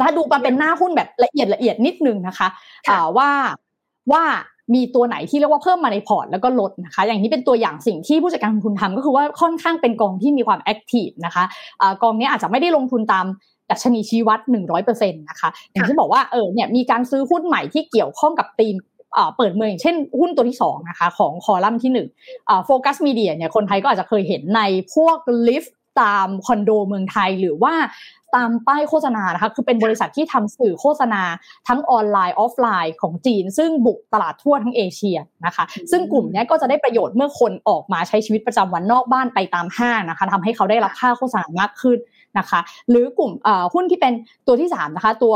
[0.03, 2.47] ถ้าดูมาเป็นหน้าหุ้นแบบละเอียดละเอียดนิดนึงนะคะ
[3.17, 3.29] ว่า
[4.11, 4.23] ว่า
[4.75, 11.43] มีตัวไหนที่เรียกว่าเพิ่มมาในพอร์ตแล้วก็ลดนะคะ อย่างนี้เป็นตัวอย่างสิ่งที่ผู้จัดการลงทุนทำก็คือว่าค่อนข้างเป็นกองที่มีความแอคทีฟนะคะ
[12.03, 13.25] กองนี้อาจจะไม่ได้ลงทุนตาม
[13.69, 14.39] ดัชนีชี้วัด
[14.79, 18.75] 100%นะคะอย่างที่บอกว่าเออเนี่ยมีการซื้อหุ้นใหม่ที่เกี่ยวข้องกับธีม
[19.37, 21.91] เปิดเมืองอย่างเช่นหุ้นตัวที่2นะคะของคอลัมน์ที่
[22.29, 24.61] 1 Focus Media เนี่ยคนไทยก็อาจจะเคยเห็นใน
[24.95, 25.17] พวก
[25.47, 27.73] ลิฟต์ ตามคอนโดเมืองไทยหรือว่า
[28.35, 31.23] ตามป้ายโฆษณานะคะคือเป็นบริษัทที่ทำสื่อโฆษณา
[31.67, 41.97] ทั้งออนไลน์ออฟไลน์ของจีน ซึ่งบุกตลาดทั่วทั้งเอเชียนะคะ ซึ่งกลุ่มนี้ก็จะได้ประโยชน์เมื่อคนออกมาใช้ชีวิตประจำวันนอกบ้านไปตามห้างนะคะทำให้เขาได้รับค่าโฆษณามากขึ้น
[42.37, 42.59] นะคะ
[42.89, 43.31] หรือกลุ่ม
[43.73, 44.13] หุ้นที่เป็น
[44.47, 45.33] ตัวที่3นะคะตัว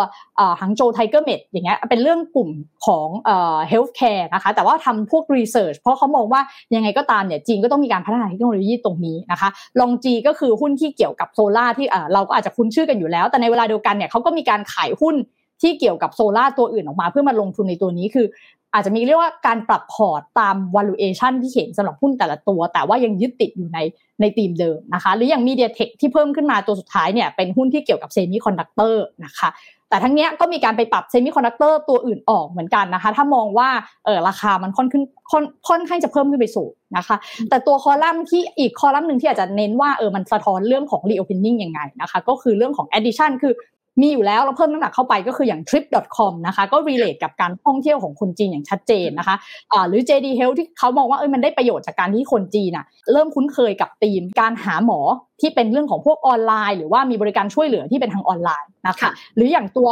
[0.62, 2.50] Hangzhou Tigermed อย่างเงี้ยเป็นเรื่องกลุ่ม
[2.86, 6.42] ของ healthcare นะคะแต่ว่าทำพวก research เพราะเขามองว่า
[6.76, 15.16] ยังไงก็ตามเนี่ยจีนก็ต้องมีการพัฒนาเทคโนโลยีตรงนี้นะคะ LONGi ก็คือหุ้นที่เกี่ยวกับโซล่าที่เราก็อาจจะคุ้นชื่อกันอยู่แล้ว แต่ในเวลาเดียวกันเนี่ยเขาก็มีการขายหุ้น
[15.62, 18.28] ที่เกี่ยวกับโซล่าตัวอื่นออกมาเพื่อมาลงทุนในตัวนี้คือ
[18.74, 23.80] อาจจะมีเรียกว่าการปรับพอร์ตตาม valuation ที่เห็นสำหรับหุ้นแต่ละตัว แต่ว่ายังยึดติดอยู่ใน
[24.22, 29.50] ในธีมเดิมนะคะ หรืออย่าง MediaTek ที่เพิ่มขึ้นมาตัวสุดท้ายเนี่ยเป็นหุ้นที่เกี่ยวกับเซมิคอนดักเตอร์นะคะ
[29.90, 33.70] แต่ทั้งนี้ก็มีการไปปรับเซมิคอนดักเตอร์ตัวอื่นออกเหมือนกันนะคะ ถ้ามองว่า
[34.06, 37.16] เออราคามันค่อนขึ้นค่อนค่อนข้างจะเพิ่มขึ้นไปสูงนะคะ
[37.50, 43.54] แต่ตัวคอลัมน์ที่อีกคอลัมน์หนึ่งที่อาจจะเน้นว่าเออมันสะท้อนเรื่องของ reopening ยังไงนะคะ ก็คือเรื่องของ addition คือ
[44.02, 55.00] มีอยู่แล้วเราเพิ่มน้ำหนักเข้าไปก็คืออย่าง trip.com นะคะก็ relate กับการท่องเที่ยวของคนจีนอย่างชัดเจนนะคะะหรือ JD Health ที่เขามองว่าเอ้ยมันได้ประโยชน์จากการที่คนจีนอะเริ่มคุ้นเคยกับธีมการหาหมอ
[55.44, 59.88] ที่เป็นเรื่องของพวกออนไลน์ หรือว่ามีบริการช่วยเหลือที่เป็นทางออนไลน์นะคะหรืออย่างตัว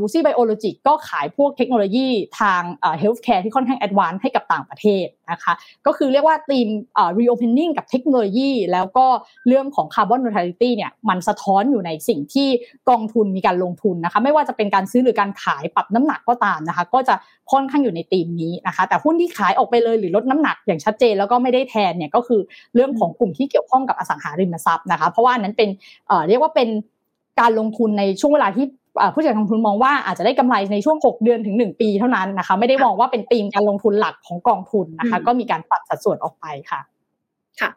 [0.00, 2.08] WuXi Biologics ก็ขายพวกเทคโนโลยี
[2.40, 2.62] ทาง
[2.98, 5.52] healthcare ที่ค่อนข้าง advance ให้กับต่างประเทศนะคะ
[5.86, 6.68] ก็คือเรียกว่าธีม
[7.18, 9.06] reopening กับเทคโนโลยี แล้วก็
[9.48, 12.48] เรื่องของ carbon neutrality เนี่ยมันสะท้อนอยู่ในสิ่งที่
[12.90, 17.14] กองทุนมีการลงทุนนะคะไม่ว่าจะเป็นการซื้อหรือการขายปรับน้ำหนักก็ตามนะคะก็จะ
[17.52, 22.40] ค่อนข้างอยู่ในธีมนี้นะคะ แต่หุ้นที่ขายออกไปเลยหรือลดน้ำหนักอย่างชัดเจนแล้วก็ไม่ได้แทนเนี่ยก็คือ
[22.74, 25.68] เรื่องของกลุ่มที่เกี่ยวข้องกับอสังหาริมทรัพย์นะคะ เพราะว่านั้นเป็น
[26.28, 26.68] เรียกว่าเป็น
[27.40, 28.66] การลงทุนในช่วงเวลาที่
[29.14, 36.80] ผู้จัดการกองทุนมองว่าอาจจะได้กำไรในช่วง 6 เดือนถึง 1 ปีเท่านั้นนะคะ ไม่ได้มองว่าเป็นธีมการลงทุนหลักของกองทุนนะคะ ก็มีการปรับสัดส่วนออกไปค่ะ
[37.60, 37.70] ค่ะ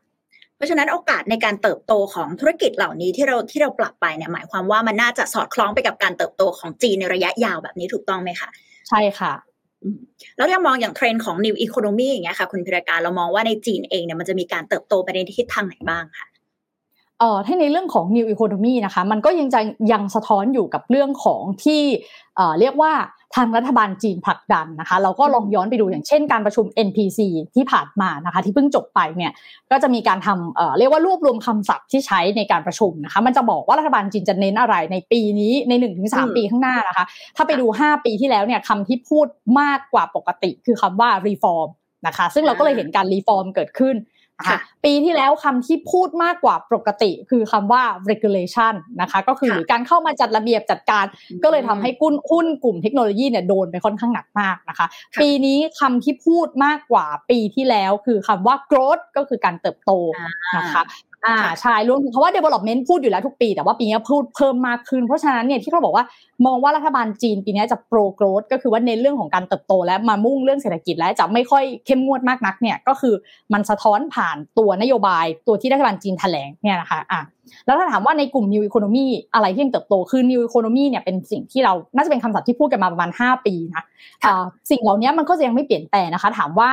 [0.56, 8.49] เพราะฉะนั้นโอกาสในการเติบโตของธุรกิจเหล่านี้ที่เราที่เราปรับไปเนี่ยหมายความว่ามันน่าจะสอดคล้องไปกับการเติบโตของจีนในระยะยาวแบบนี้ถูกต้องไหมคะ
[8.89, 9.34] ใช่ค่ะ
[10.38, 16.27] แล้วยังมองอย่างเทรนด์ของ New Economy อย่างเงี้ยค่ะ คุณพิรการเรามองว่าในจีนเองเนี่ยมันจะมีการเติบโตไปในทิศทางไหนบ้างคะ
[17.19, 21.82] เอ่อถ้าในเรื่องของ new economy นะคะมันก็ยังจะยังสะท้อนอยู่กับเรื่องของที่
[22.36, 22.93] เอ่อเรียกว่า
[23.36, 27.19] ทางรัฐบาลจีนผลักดันนะคะ เราก็ลองย้อนไปดูอย่างเช่นการประชุม NPC
[27.56, 29.32] ที่ผ่านมานะคะ ที่เพิ่งจบไปเนี่ย
[29.71, 39.27] ก็จะมีการทำเอ่อเรียกว่ารวบรวมคำศัพท์ที่ใช้ในการประชุมนะคะ มันจะบอกว่ารัฐบาลจีนจะเน้นอะไรในปีนี้ใน1นถึงสปีข้างหน้านะคะ ถ้าไปดู 5 ปีที่แล้วเนี่ยคำที่พูด
[39.60, 41.69] มากกว่าปกติ คือคำว่า reform
[42.08, 43.95] นะคะ ซึ่งเราก็เลยเห็นการรีฟอร์มเกิดขึ้น
[44.45, 51.06] ค่ะปีที่แล้วคำที่พูดมากกว่าปกติ คือคำว่า regulation นะคะก็คือหรือการเข้ามาจัดระเบียบจัดการ
[51.43, 54.88] ก็เลยทำให้กุ้นหุ้นกลุ่มเทคโนโลยีเนี่ยโดนไปค่อนข้างหนักมากนะคะ
[55.21, 59.91] ปีนี้คำที่พูดมากกว่าปีที่แล้ว คือคำว่า growth ก็คือการเติบโต
[60.58, 60.84] นะคะ
[61.28, 66.06] อ่าใช่รวมถึงคำว่า development พูดอยู่แล้วทุกปี แต่ว่าปีนี้พูดเพิ่มมากขึ้น เพราะฉะนั้นเนี่ยที่เขาบอกว่า
[66.46, 73.13] มองว่ารัฐบาลจีนปีนี้จะ pro growth ก็คือว่าเน้นเรื่องของการเติบโตและมามุ่งเรื่องเศรษฐกิจและจะไม่ค่อยเข้มงวดมากนักเนี่ยก็คือ
[73.54, 77.22] มันสะท้อนผ่านตัวนโยบายตัวที่รัฐบาลจีนแถลงเนี่ยนะคะอะ
[77.66, 83.84] แล้วถ้าถามว่าในกลุ่ม new economy อะไรที่ยังเติบโตคือ new economy เนี่ยเป็นสิ่งที่เราน่าจะเป็นคำศัพท์ที่พูดกันมาประมาณ 5 ปีนะ
[84.72, 86.72] สิ่งเหล่านี้มันก็จะยังไม่เปลี่ยนแปลงนะคะ ถามว่า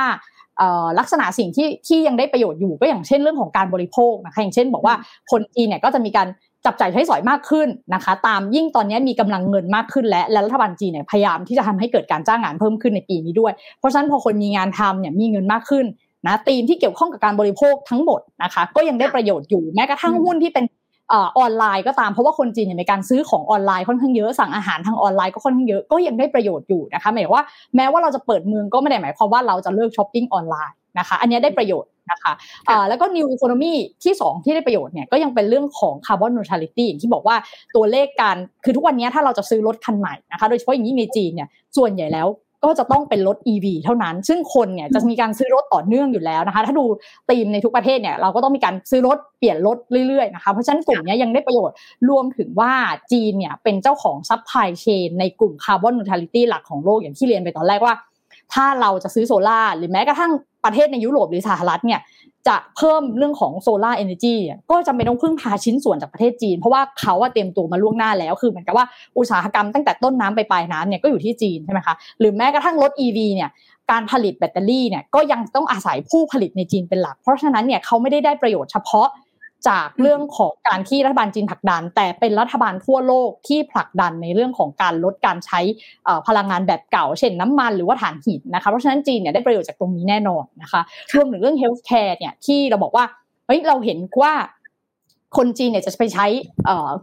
[0.99, 4.95] ลักษณะสิ่งที่ที่ยังได้ประโยชน์อยู่ก็อย่างเช่นเรื่องของการบริโภคนะคะอย่างเช่น บอกว่า
[5.31, 6.27] คนจีนเนี่ยก็จะมีการ
[6.65, 15.85] จับจ่ายใช้สอยมากขึ้นนะคะ ตามยิ่งตอนนี้มีกำลังเงินมากขึ้น และและรัฐบาลจีนเนี่ยพยายามที่จะทำให้เกิดการจ้างงานเพิ่มขึ้นในปีนี้ด้วย เพราะฉะนั้นพอคนมีงานทำเนี่ยมีเงินมากขึ้น
[16.27, 20.65] นะธีมที่เกี่ยวข้องกับการบริโภคทั้งหมดนะคะ ก็ยังได้ประโยชน์อยู่แม้กระทั่งหุ้นที่เป็น
[21.13, 21.15] อ
[21.45, 27.43] อนไลน์ก็ตามเพราะว่าคนจีนเนี่ยมีการซื้อของออนไลน์ค่อนข้างเยอะสั่งอาหารทางออนไลน์ก็ค่อนข้างเยอะก็ยังได้ประโยชน์อยู่นะคะหมายว่า
[27.75, 32.33] แม้ว่าเราจะเปิดเมืองก็ไม่ได้หมายความว่าเราจะเลิกช้อปปิ้งออนไลน์นะคะอันนี้ได้ประโยชน์นะคะ
[32.89, 37.35] แล้วก็ new economy ที่ 2 ที่ได้ประโยชน์เนี่ยก็ยังเป็นเรื่องของ carbon neutrality อย่างที่บอกว่า
[37.75, 42.27] ตัวเลขการคือทุกวันนี้ถ้าเราจะซื้อรถคันใหม่นะคะโดยเฉพาะอย่างนี้ในจีนเนี่ยส่วนใหญ่แล้ว
[42.65, 46.85] ก็จะต้องเป็นรถ EV เท่านั้น ซึ่งคนเนี่ยจะมีการซื้อรถต่อเนื่องอยู่แล้วนะคะ ถ้าดู
[47.29, 51.75] ธีมในทุกประเทศเนี่ยเราก็ต้องมีการซื้อรถเปลี่ยนรถเรื่อยๆนะคะ เพราะฉะนั้นกลุ่มนี้ยังได้ประโยชน์
[52.09, 52.73] รวมถึงว่า
[53.11, 57.93] จีนเนี่ยเป็นเจ้าของ supply chain ในกลุ่ม carbon neutrality หลักของโลกอย่างที่เรียนไปตอนแรกว่า
[58.53, 60.31] ถ้าเราจะซื้อโซลาหรือแม้กระทั่ง
[60.65, 62.01] ประเทศในยุโรปหรือสหรัฐเนี่ย
[62.47, 64.35] จะเพิ่มเรื่องของโซลาร์เอเนจี
[64.71, 68.85] ก็จำเป็นต้องพึ่งพาชิ้นส่วนจากประเทศจีน เพราะว่าเขาว่าเตรียมตัวมาล่วงหน้าแล้ว คือเหมือนกับว่า
[69.17, 73.49] อุตสาหกรรมตั้งแต่ต้นน้ำไปปลายน้ำเนี่ยก็อยู่ที่จีนใช่ไหมคะหรือแม้กระทั่งรถ EV เนี่ย
[73.91, 79.07] การผลิตแบตเตอรี่เนี่ยก็ยังต้องอาศัยผู้ผลิตในจีนเป็นหลัก เพราะฉะนั้นเนี่ยเขาไม่ได้ได้ประโยชน์เฉพาะ
[79.69, 85.59] จากเรื่องของการที่รัฐบาลจีนผลักดัน แต่เป็นรัฐบาลทั่วโลกที่ผลักดันในเรื่องของการลดการใช้
[86.27, 90.81] พลังงานแบบเก่า เช่นน้ำมันหรือว่าถ่านหินนะคะเพราะฉะนั้นจีนเนี่ยได้ประโยชน์จากตรงนี้แน่นอนนะคะ
[91.15, 93.05] รวมถึงเรื่อง healthcare เนี่ยที่เราบอกว่า
[93.45, 94.33] เฮ้ยเราเห็นว่า
[95.37, 96.25] คนจีนเนี่ยจะไปใช้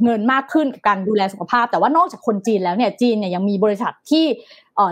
[0.05, 4.25] เงินมากขึ้นกับการดูแลสุขภาพ แต่ว่านอกจากคนจีนแล้วเนี่ยจีนเนี่ยยังมีบริษัทที่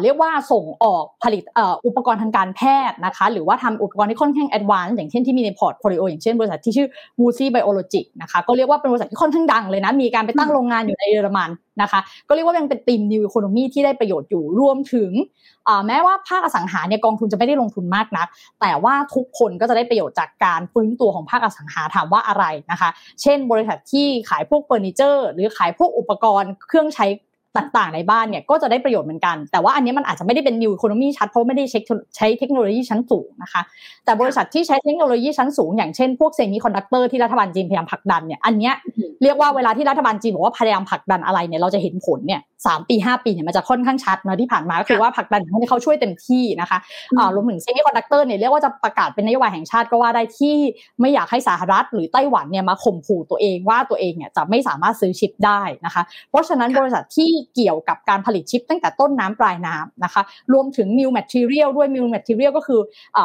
[0.02, 1.42] เรียกว่าส่งออกผลิต
[1.86, 6.88] อุปกรณ์ทางการแพทย์นะคะหรือว่าทำอุปกรณ์ที่ค่อนข้าง advance อย่างเช่นที่มีใน portfolio อย่างเช่นบริษัทที่ชื่อ
[7.20, 11.50] WuXi Biologics นะคะก็เรียกว่าเป็นบริษัทที่ค่อนข้างดังเลยนะ มีการไปตั้งโรงงานอยู่ในเยอรมัน
[11.82, 15.10] นะคะก็เรียกว่ายังเป็นธีม new economy ที่ได้ประโยชน์อยู่รวมถึง
[15.86, 18.28] แม้ว่าภาคอสังหาเนี่ยกองทุนจะไม่ได้ลงทุนมากนัก
[18.60, 22.90] แต่ว่าทุกคนก็จะได้ประโยชน์จากการฟื้นตัวของภาคอสังหาถามว่าอะไรนะคะ
[23.22, 27.06] เช่น บริษัทที่ขายพวกเฟอร์นิเจอร์ หรือขายพวกอุปกรณ์เครื่องใช้
[27.56, 31.80] ต่างๆในบ้านเนี่ยก็จะได้ประโยชน์เหมือนกัน แต่ว่าอันนี้มันอาจจะไม่ได้เป็น new economy ชัดเพราะไม่ได้ใช้
[32.16, 33.62] ใช้เทคโนโลยีชั้นสูงนะคะ
[34.04, 38.74] แต่บริษัทที่ใช้เทคโนโลยีชั้นสูงอย่างเช่นพวกเซมิคอนดักเตอร์ที่รัฐบาลจีนพยายามผลักดันเนี่ยอันเนี้ย
[39.22, 46.78] เรียกว่าเวลาที่รัฐบาลจีนบอกว่าพยายามผลักดันอะไรเนี่ยเราจะเห็นผลเนี่ยสามปีห้าปีเนี่ยมันจะค่อนข้างชัดนะที่ผ่านมาก็คือว่าผลักดันให้เขาช่วยเต็มที่นะคะ
[47.34, 50.56] รวมถึงเซมิคอนดักเตอร์เนี่ยเรียกว่าจะประกาศเป็นนโยบายแห่งชาติก็ว่าได้ที่
[51.00, 60.22] ไม่อยากให้สหรัฐหรือไต้หวันเนี่ยมาข่มขู่ตัวเองว่าตัวเองเนี่ยจะไม่สามารถซื้อชิปได้นะคะ เพราะฉะนั้นบริษัทที่เกี่ยวกับการผลิตชิปตั้งแต่ต้นน้ำปลายน้ำนะคะ
[60.52, 62.80] รวมถึง new material ด้วย new material ก็คือ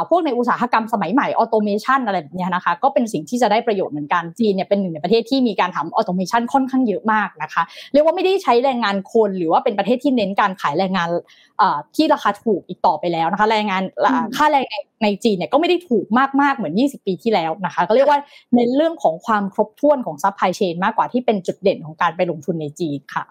[0.10, 11.08] พวกในอุตสาหกรรมสมัยใหม่ automation อะไรแบบนี้นะคะ ก็เป็นสิ่งที่จะได้ประโยชน์เหมือนกันจีนเนี่ยเป็นหนึ่งในประเทศที่มีการทำ automation ค่อนข้างเยอะมากนะคะ เรียกว่าไม่ได้ใช้แรงงานคนหรือว่าเป็นประเทศที่เน้นการขายแรงงาน
[11.96, 13.84] ที่ราคาถูกอีกต่อไปแล้วนะคะ แรงงาน
[14.36, 14.66] ค่าแรง
[15.04, 16.06] ในจีนเนี่ยก็ไม่ได้ถูก
[16.42, 18.20] มากๆเหมือน 20 ปีที่แล้วนะคะ ก็เรียกว่า
[18.56, 23.24] ในเรื่องของความครบถ้วนของ supply chain มากกว่าที่เป็นจุดเด่นของการไปลงทุนในจีนค่ะ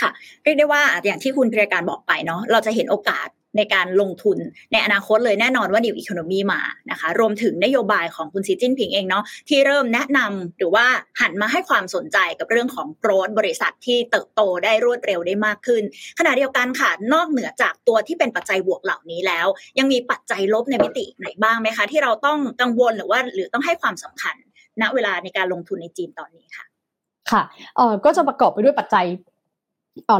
[0.00, 0.10] ค่ะ
[0.44, 4.38] เรียกได้ว่าอย่างที่คุณพิรการบอกไปเนาะเราจะเห็นโอกาสในการลงทุน
[4.72, 6.60] ในอนาคตเลยแน่นอนว่า new economy มา
[6.90, 10.86] นะคะ รวมถึงนโยบายของคุณสีจิ้นผิงเองเนาะที่เริ่มแนะนำหรือว่า
[11.20, 15.82] หันมาให้ความสนใจกับเรื่องของโกรดบริษัทที่เติบโตได้รวดเร็วได้มากขึ้น
[16.18, 19.46] ขณะเดียวกันค่ะ นอกเหนือจากตัวที่เป็นปัจจัยบวกเหล่านี้แล้ว
[19.78, 24.36] ยังมีปัจจัยลบในมิติไหนบ้างไหมคะ ที่เราต้องกังวลหรือว่าหรือต้องให้ความสำคัญ
[24.80, 26.64] ณเวลาในการลงทุนในจีนตอนนี้ค่ะ
[27.30, 27.42] ค่ะ
[27.76, 29.06] เอ่อก็จะประกอบไปด้วยปัจจัย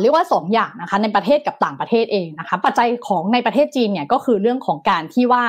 [0.02, 5.44] เรียกว่า2ออย่างนะคะในประเทศกับต่างประเทศเองนะคะปัจจัยของในประเทศจีนเนี่ยก็คือเรื่องของการที่ว่า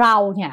[0.00, 0.52] เราเนี่ย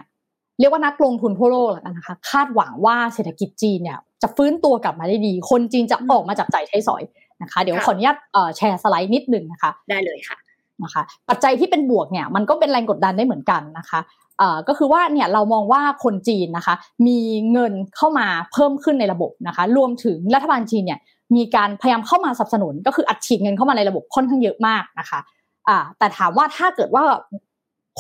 [0.60, 7.04] เรียกว่านักลงทุนทั่วโลกแล้วกันนะคะคาดหวังว่าเศรษฐกิจจีนเนี่ยจะฟื้นตัวกลับมาได้ดี คนจีนจะออกมาจับจ่ายใช้สอย
[7.42, 8.18] นะคะเดี๋ยวขออนุญาต
[8.58, 10.38] แชร์สไลด์นิดหนึ่งนะคะได้เลยค่ะ
[10.84, 14.00] นะคะปัจจัยที่เป็นบวกเนี่ยมันก็เป็นแรงกดดันได้เหมือนกันนะคะ
[14.68, 16.76] ก็คือว่าเนี่ยเรามองว่าคนจีนนะคะ
[17.08, 17.20] มี
[17.52, 21.00] เงินเข้ามาเพิ่มขึ้นในระบบนะคะรวมถึงรัฐบาลจีนเนี่ย
[21.36, 25.20] มีการพยายามเข้ามาสนับสนุน ก็คืออัดฉีดเงินเข้ามาในระบบค่อนข้างเยอะมากนะคะ
[25.98, 27.04] แต่ถามว่าถ้าเกิดว่า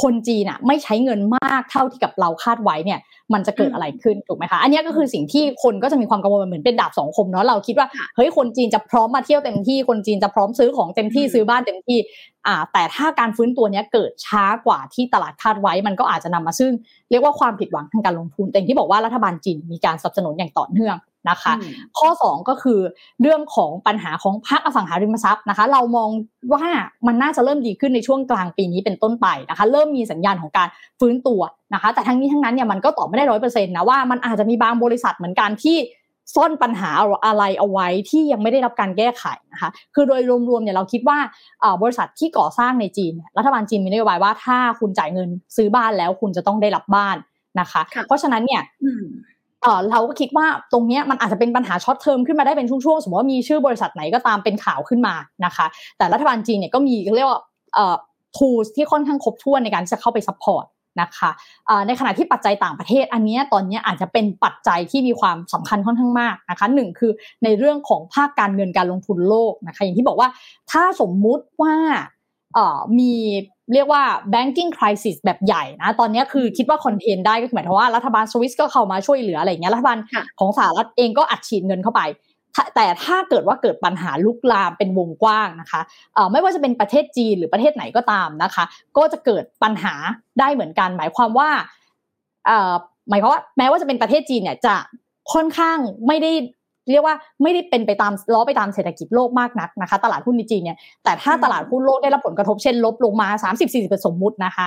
[0.02, 3.00] คนจีนอะไม่ใช้เงินมากเท่าที่กับเราคาดไว้เนี่ย
[3.34, 12.00] มันจะเกิดอะไรขึ้นถูกไหมคะอันนี้ก็คือสิ่งที่คนก็จะมีความกังวลเหมือนเป็นดาบสองคมเนาะเราคิดว่าเฮ้ยคนจีนจะพร้อมมาเที่ยวเต็มที่คนจีนจะพร้อมซื้อของเต็มที่ซื้อบ้านเต็มที่
[12.48, 16.72] อ่าแต่ถ้าการฟื้นตัวนี้เกิดช้ากว่าที่ตลาดคาดไว้ มันก็อาจจะนำมาซึ่ง
[17.10, 20.96] เรียกว่าความผิดหวังทางการลงทุนแต่ที่บอกว่ารัฐบาลจีนมีการสนับสนุนอย่างต่อเนื่อง
[21.30, 21.54] นะคะ
[22.00, 22.80] ข้อ 2 ก็คือ
[23.22, 26.10] เรื่องของปัญหาของภาคอสังหาริมทรัพย์นะคะ เรามอง
[26.54, 26.66] ว่า
[27.08, 30.68] มันน่าจะเริ่มดีขึ้นในช่วงกลางปีนี้เป็นต้นไปนะคะ เริ่มมีสัญญาณของการ
[31.00, 31.42] ฟื้นตัว
[31.74, 35.78] นะคะ แต่ทั้งนี้ทั้งนั้นเนี่ยมันก็ตอบไม่ได้ร้อยเปอร์เซ็นต์นะว่ามันอาจจะมีบางบริษัทเหมือนกันที่
[36.36, 36.92] ซ่อนปัญหา
[37.26, 41.18] อะไรเอาไว้ที่ยังไม่ได้รับการแก้ไขนะคะ คือโดยรวมๆเนี่ยเราคิดว่า
[41.82, 47.18] บริษัทที่ก่อสร้างในจีน รัฐบาลจีนมีนโยบายว่าถ้าคุณจ่ายเงินซื้อบ้านแล้วคุณจะต้องได้รับบ้าน
[47.60, 48.62] นะคะ เพราะฉะนั้นเนี่ย
[49.92, 55.16] เราก็คิดว่าตรงนี้มันอาจจะเป็นปัญหา short term ขึ้นมาได้เป็นช่วงๆ สมมติว่ามีชื่อบริษัทไหนก็ตามเป็นข่าวขึ้นมา
[55.46, 55.66] นะคะ
[55.98, 57.42] แต่รัฐบาลจีนเนี่ยก็มีเรียกว่า
[57.74, 57.96] เอ่อ
[58.38, 60.66] tools ที่ค่อนข้างครบถ้วนในการจะเข้าไป support
[61.02, 61.30] นะคะ
[61.88, 67.12] ในขณะที่ปัจจัยต่างประเทศอันนี้ตอนนี้อาจจะเป็นปัจจัยที่มีความสำคัญค่อนข้างมากนะคะหนึ่งคือ
[67.44, 70.30] ในเรื่องของภาคการเงินการลงทุนโลกนะคะอย่างที่บอกว่า
[70.72, 71.76] ถ้าสมมุติว่า
[73.00, 73.14] มี
[73.74, 74.04] เรียกว่า
[74.34, 79.98] banking crisis แบบใหญ่นะตอนนี้คือคิดว่า contain ได้ก็หมายถึงว่ารัฐบาลสวิสก็เข้ามาช่วยเหลืออะไรเงี้ยรัฐบาล
[80.40, 82.04] ของสหรัฐเองก็อัดฉีดเงินเข้าไป
[82.76, 85.82] แต่ถ้าเกิดว่าเกิดปัญหาลุกลามเป็นวงกว้างนะคะ
[86.32, 88.64] ไม่ว่าจะเป็นประเทศจีนหรือประเทศไหนก็ตามนะคะ
[88.98, 89.94] ก็จะเกิดปัญหา
[90.40, 91.50] ได้เหมือนกัน หมายความว่า
[93.10, 94.76] หมายความว่าแม้ว่าจะเป็นประเทศจีนเนี่ยจะ
[95.34, 95.78] ค่อนข้าง
[96.08, 96.32] ไม่ได้
[96.92, 103.28] เรียกว่าไม่ได้เป็นไปตามล้อไปตามเศรษฐกิจโลกมากนักนะคะ ตลาดหุ้นในจีนเนี่ยแต่ถ้าตลาดหุ้นโลกได้รับผลกระทบเช่นลบลงมา
[103.68, 104.66] 30-40%สมมุตินะคะ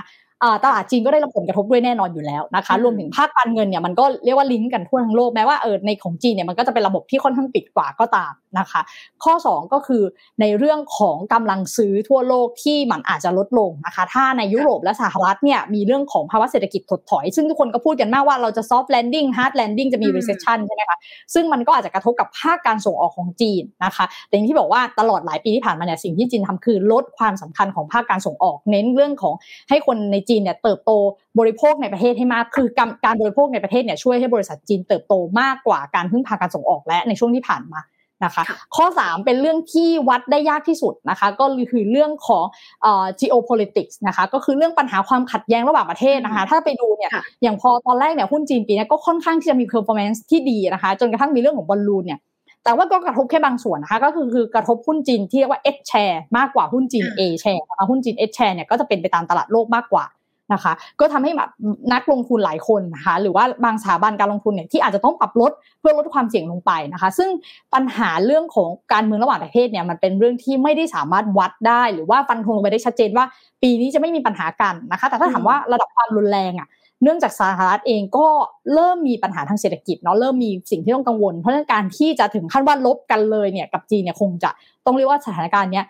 [0.64, 8.80] ตลาดจีนก็ได้รับผลกระทบด้วยแน่นอนอยู่แล้วนะคะ รวมถึงภาคการเงินเนี่ยมันก็เรียกว่าลิงก์กันทั่วทั้งโลกแม้ว่าเออในของจีนเนี่ยมันก็จะเป็นระบบที่ค่อนข้างปิดกว่าก็ตามนะคะ
[9.24, 10.02] ข้อ 2 ก็คือ
[10.40, 20.98] ในเรื่องของกำลังซื้อทั่วโลกที่มันอาจจะลดลงนะคะ ถ้าในยุโรปและสหรัฐเนี่ยมีเรื่องของภาวะเศรษฐกิจถดถอย ซึ่งทุกคนก็พูดกันมากว่าเราจะ soft landing hard landing จะมี recession ใช่ไหมคะ
[21.34, 29.34] ซึ่งมันก็อาจจะกระทบกับภาคการส่งออกของจีนนะคะแต่อย่างที่บอกว่าตลอดหลายปีที่ผ่านมาเนี่ยสิ่งที่จีนทำคือลดความสำคัญของภาคการส่งออก เน้นเรื่องของ
[29.68, 30.92] ให้คนในจีนเนี่ยเติบโต
[31.38, 32.68] บริโภคในประเทศให้มาก คือ
[33.04, 37.80] การบริโภคในประเทศเนี่ยช่วยให้บริษัทจีนเติบโตมากกว่าการพึ่งพาการส่งออกและในช่วงที่ผ่านมา
[38.24, 38.44] นะคะ
[38.76, 42.44] ข้อ 3 เป็นเรื่องที่วัดได้ยากที่สุดนะคะ ก็คือเรื่องของ
[42.82, 47.10] เอ่อ geopolitics นะคะก็คือเรื่องปัญหาความขัดแย้งระหว่างประเทศนะคะ ถ้าไปดูเนี่ย
[47.42, 52.20] อย่างพอตอนแรกเนี่ยหุ้นจีนปีนี้ก็ค่อนข้างที่จะมี performance ที่ดีนะคะ จนกระทั่งมีเรื่องของบอลลูนเนี่ย
[52.64, 60.04] แต่ว่าก็กระทบแค่บางส่วนนะคะ ก็คือคือกระทบหุ้นจีนที่เรียกว่า S share มากกว่าหุ้นจีน A share นะคะหุ้นจีน S share เนี่ยก็จะเป็นไปตามตลาดโลกมากกว่า
[60.52, 61.50] นะคะ ก็ทำให้แบบ
[61.92, 67.30] นักลงทุนหลายคนนะคะหรือว่าบางสถาบันการลงทุนเนี่ยที่อาจจะต้องปรับลดเพื่อลดความเสี่ยงลงไปนะคะ ซึ่ง
[67.74, 73.24] ปัญหาเรื่องของการเมืองระหว่างประเทศเนี่ยมันเป็นเรื่องที่ไม่ได้สามารถวัดได้ หรือว่าฟันธงลงไปได้ชัดเจนว่า
[73.62, 76.68] ปีนี้จะไม่มีปัญหากันนะคะ แต่ถ้าถามว่าระดับความรุนแรงอะ
[77.02, 78.26] เนื่องจากสหรัฐเองก็
[78.74, 84.50] เริ่มมีปัญหาทางเศรษฐกิจเนาะเริ่มมีสิ่งที่ต้องกังวล เพราะฉะนั้นการที่จะถึงขั้นว่าลบกันเลยเนี่ยกับจีนเนี่ยคงจะ
[84.86, 85.84] ต้องเรียกว่าสถานการณ์เนี้ย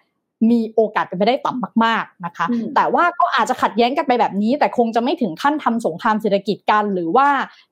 [0.51, 7.29] มีโอกาสเป็นไปได้ต่ำมาก ๆนะคะ แต่ว่าก็อาจจะขัดแย้งกันไปแบบนี้ แต่คงจะไม่ถึงขั้นทำสงครามเศรษฐกิจกัน หรือว่า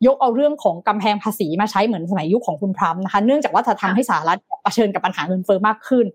[0.07, 6.07] ยกเอาเรื่องของกำแพงภาษีมาใช้เหมือนสมัยยุคของคุณทรัมป์นะคะ เนื่องจากว่าจะทำให้สหรัฐเผชิญกับปัญหาเงินเฟ้อมากขึ้น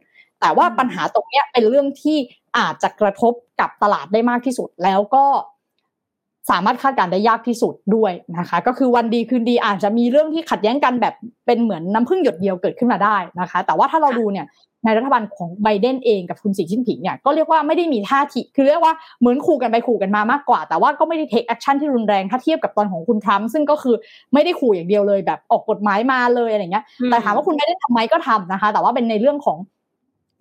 [0.42, 2.18] แต่ว่าปัญหาตรงนี้เป็นเรื่องที่
[2.58, 5.26] อาจจะกระทบกับตลาดได้มากที่สุด แล้วก็
[6.52, 11.14] สามารถคาดการได้ยากที่สุดด้วยนะคะ ก็คือวันดีคืนดีอาจจะมีเรื่องที่ขัดแย้งกันแบบ
[11.46, 14.46] เป็นเหมือนน้าพึ่งหยดเดียวเกิดขึ้นมาได้นะคะ แต่ว่าถ้าเราดูเนี่ย
[14.86, 23.96] ในรัฐบาลของไบเดนเองกับคุณสีจิ้นผิงเนี่ยก็เรียกว่าไม่ได้มีท่าทีคือเรียกว่าเหมือนขู่กันไปขู่กันมามากกว่า แต่ว่าก็ไม่ได้ take action ที่รุนแรงถ้าเทียบกับตอนของคุณทรัมป์ซึ่งก็คือ
[24.34, 29.58] ไม่ได้ขู่อย่างเดียวเลยแบบออกกฎหมายมาเลยอะไรเงี้ยแต่ถามว่าคุณไม่ได้ทำไหมก็ทำนะคะ แต่ว่าเป็นในเรื่องของ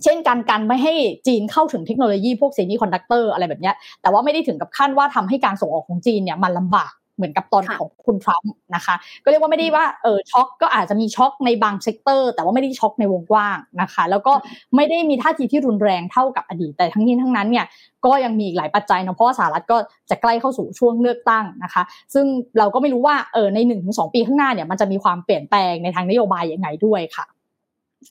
[0.05, 0.95] เช่นการกันไม่ให้
[1.27, 14.33] จีนเข้าถึงเทคโนโลยีพวกเซมิคอนดักเตอร์อะไรแบบนี้แต่ว่าไม่ได้ถึงกับขั้นว่าทำให้การส่งออกของจีนเนี่ยมันลำบากเหมือนกับตอนของคุณทรัมป์นะคะ ก็เรียกว่าไม่ได้ว่าเออช็อกก็อาจจะมีช็อกในบาง sector แต่ว่าไม่ได้ช็อกในวงกว้างนะคะ แล้วก็
[14.77, 17.67] ไม่ได้มีท่าทีที่รุนแรงเท่ากับอดีตแต่ทั้งนี้ทั้งนั้นเนี่ย
[18.07, 19.77] ก็ยังมีอีกหลายปัจจัยนะเพราะว่าสหรัฐก็
[20.11, 21.83] จะใกล้เข้าสู่ช่วงเลือกตั้งนะคะ
[22.15, 22.27] ซึ่ง
[22.59, 27.25] เราก็ไม่รู้ว่าเออในหนึ่งถึงสองปีข้างหน้าเนี่ยมันจะมีความเปลี่ยนแปลงในทางนโยบายยังไงด้วยค่ะ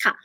[0.06, 0.16] ค่ะ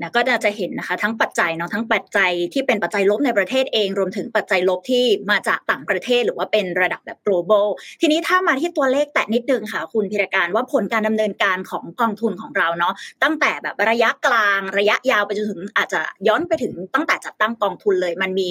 [0.00, 7.66] นะก็จะเห็นนะคะทั้งปัจจัยเนาะทั้งปัจจัยที่เป็นปัจจัยลบในประเทศเองรวมถึงปัจจัยลบที่มาจากต่างประเทศหรือว่าเป็นระดับแบบ global
[8.00, 18.50] ทีนี้ถ้ามาที่ตัวเลขแตะนิดนึงค่ะ คุณพิรการว่าผลการดำเนินการของกองทุนของเราเนาะตั้งแต่แบบระยะกลางระยะยาวไปจนถึงอาจจะย้อนไปถึงตั้งแต่จัดตั้งกองทุนเลย มันมี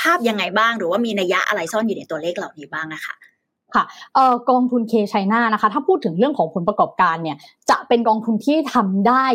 [0.00, 3.14] ภาพยังไงบ้าง หรือว่ามีนัยยะอะไรซ่อนอยู่ในตัวเลขเหล่านี้บ้างนะคะ
[3.74, 7.36] ค่ะเอ่อกองทุนเคชัยนานะคะ ถ้าพูดถึงเรื่องของผลประกอบการเนี่ย
[7.70, 9.26] จะเป็นกองทุนที่ทำได้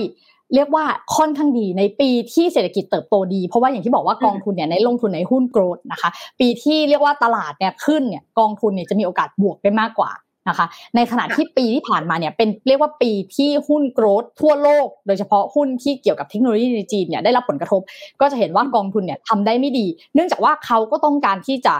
[0.56, 10.12] เรียกว่าค่อนข้างดีในปีที่เศรษฐกิจเติบโตดี เพราะว่าอย่างที่บอกว่ากองทุนเนี่ยในลงทุนในหุ้นโกรดนะคะ ปีที่เรียกว่าตลาดเนี่ยขึ้นเนี่ยกองทุนเนี่ยจะมีโอกาสบวกได้มากกว่า
[10.50, 10.65] นะคะ
[10.96, 17.82] ในขณะที่ปีที่ผ่านมาเนี่ยเป็นเรียกว่าปีที่หุ้นโกรดทั่วโลก โดยเฉพาะหุ้นที่เกี่ยวกับเทคโนโลยีในจีนเนี่ยได้รับผลกระทบ
[18.22, 21.76] ก็จะเห็นว่ากองทุนเนี่ยทำได้ไม่ดี เนื่องจากว่าเขาก็ต้องการที่จะ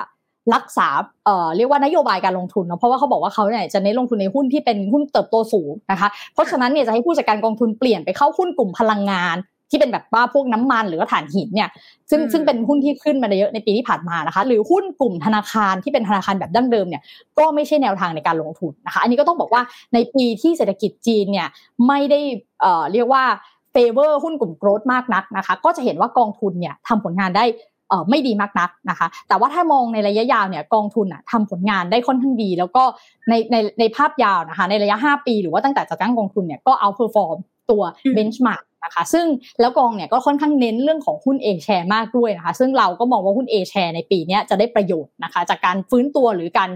[0.54, 0.88] รักษา
[1.26, 9.38] เอ่อเรียกว่านโยบายการลงทุนเนาะเพราะว่าเขาบอกว่าเขาเนี่ยจะเน้นลงทุนในหุ้นที่เป็นหุ้นเติบโตสูงนะคะ เพราะฉะนั้นเนี่ยจะให้ผู้จัดการกองทุนเปลี่ยนไปเข้าหุ้นกลุ่มพลังงาน
[9.74, 11.70] ที่เป็นแบบว่าพวกน้ำมันหรือว่าถ่านหินเนี่ย
[12.10, 17.02] ซึ่งซึ่งเป็นหุ้นที่ขึ้นมาเยอะในปีที่ผ่านมานะคะ หรือหุ้นกลุ่มธนาคารที่เป็นธนาคารแบบดั้งเดิมเนี่ย
[17.40, 19.62] ก็ไม่ใช่แนวทางในการลงทุนนะคะ อันนี้ก็ต้องบอกว่า
[19.94, 21.48] ในปีที่เศรษฐกิจจีนเนี่ย
[21.88, 22.20] ไม่ได้
[22.62, 23.24] เอ่อเรียกว่า
[23.72, 27.71] favor หุ้นกลุ่ม growth มากนักนะคะ ก็จะเห็นว่ากองทุนเนี่ยทำผลงานได้เออ
[28.10, 32.84] ไม่ดีมากนักนะคะ แต่ว่าถ้ามองในระยะยาวเนี่ยกองทุนอะทำผลงานได้ค่อนข้างดี แล้วก็
[33.30, 37.38] ในในในภาพยาวนะคะในระยะ 5 ปี หรือว่าตั้งแต่จัดตั้งกองทุนเนี่ยก็ outperform
[37.72, 37.82] ตัว
[38.14, 39.26] benchmark นะคะซึ่ง
[39.62, 46.70] แล้วกองเนี่ยก็ค่อนข้างเน้นเรื่องของหุ้น A share มากด้วยนะคะ ซึ่งเราก็มองว่าหุ้น A share ในปีนี้จะได้ประโยชน์นะคะ จากการฟื้นตัวหรือการ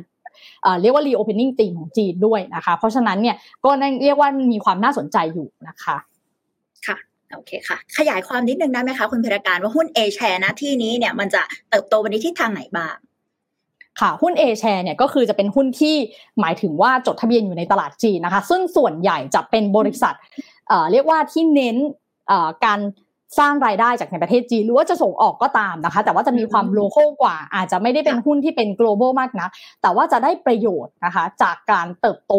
[0.82, 3.70] เรียกว่า reopening ตีมของจีนด้วยนะคะ เพราะฉะนั้นเนี่ยก็
[4.04, 5.98] เรียกว่ามีความน่าสนใจอยู่นะคะค่ะ
[7.34, 12.96] โอเคค่ะ ขยายความนิดนึงได้ไหมคะคุณพิรการว่าหุ้น A share นะที่นี้เนี่ยมันจะเติบโตวันนี้ที่ทางไหนบ้าง
[14.00, 15.96] ค่ะหุ้น A share เนี่ยก็คือจะเป็นหุ้นที่
[16.40, 20.16] หมายถึงว่าจดทะเบียนอยู่ในตลาดจีนนะคะ ซึ่งส่วนใหญ่จะเป็นบริษัท
[20.92, 21.76] เรียกว่าที่เน้น
[22.66, 22.80] การ
[23.40, 29.50] สร้างรายได้จากในประเทศจีนหรือว่าจะส่งออกก็ตามนะคะ แต่ว่าจะมีความโลโก้กว่า อาจจะไม่ได้เป็นหุ้นที่เป็น global มากนะ
[29.82, 32.34] แต่ว่าจะได้ประโยชน์นะคะจากการเติบโต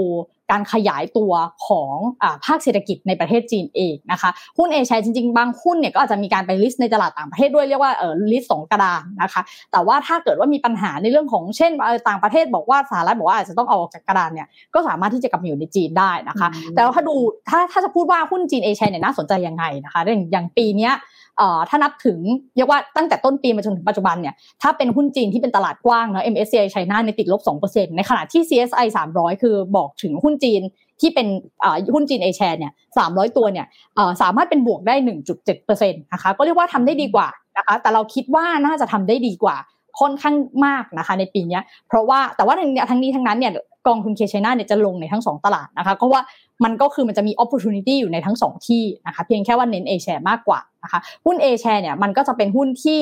[0.51, 1.33] การขยายตัว
[1.67, 11.73] ของอภาคเศรษฐกิจในประเทศจีนเองนะคะหุ้น A share จริงๆ บางหุ้นเนี่ยก็อาจจะมีการไป list ในตลาดต่างประเทศด้วยเรียกว่าเออ list สองกระดานนะคะแต่ว่าถ้าเกิดว่ามีปัญหาในเรื่องของเช่น
[12.09, 17.15] ต่างประเทศบอกว่าสหรัฐบอกว่าอาจจะต้องเอาออกจากกระดานเนี่ยก็สามารถที่จะกลับมาอยู่ในจีนได้นะคะแต่ถ้าดู
[17.49, 20.01] ถ้าถ้าจะพูดว่าหุ้นจีน A share เนี่ยน่าสนใจยังไงนะคะ
[20.33, 20.93] อย่างปีนี้
[21.69, 22.19] ถ้านับถึง
[22.57, 30.61] เรียกว่าตั้งแต่ต้นปีมาจนถึงปัจจุบันเนี่ยถ้าเป็นหุ้นจีนที่เป็นตลาดกว้างเนาะ MSCI ไชน่าในติดลบ2%ในขณะที่ CSI 300 คือบอกถึงหุ้นจีน
[31.01, 31.27] ที่เป็น
[31.95, 33.67] หุ้นจีนเอแชร์เนี่ยสามร้อยตัวเนี่ย
[34.23, 39.57] สามารถเป็นบวกได้หนึ่งจุดเจ็ดเปอร์เซ็นต์นะคะก็เรียกว่าทำได้ดีกว่านะคะแต่เราคิดว่าน่าจะทำได้ดีกว่า
[40.01, 40.35] ค่อนข้าง
[40.67, 43.53] มากนะคะในปีนี้เพราะว่าแต่ว่าทั้งนี้ทั้งนี้ทั้งนั้นเนี่ย
[43.87, 46.21] กองทุนเคชัยนาเนี่ยจะลงในทั้ง 2 ตลาดนะคะเพราะว่า
[46.65, 53.01] มันก็คือมันจะมี opportunity อยู่ในทั้ง 2 ที่นะคะเพียงแค่ว่าเน้น A share มากกว่านะคะหุ้น A share เนี่ยมันก็จะเป็นหุ้นที่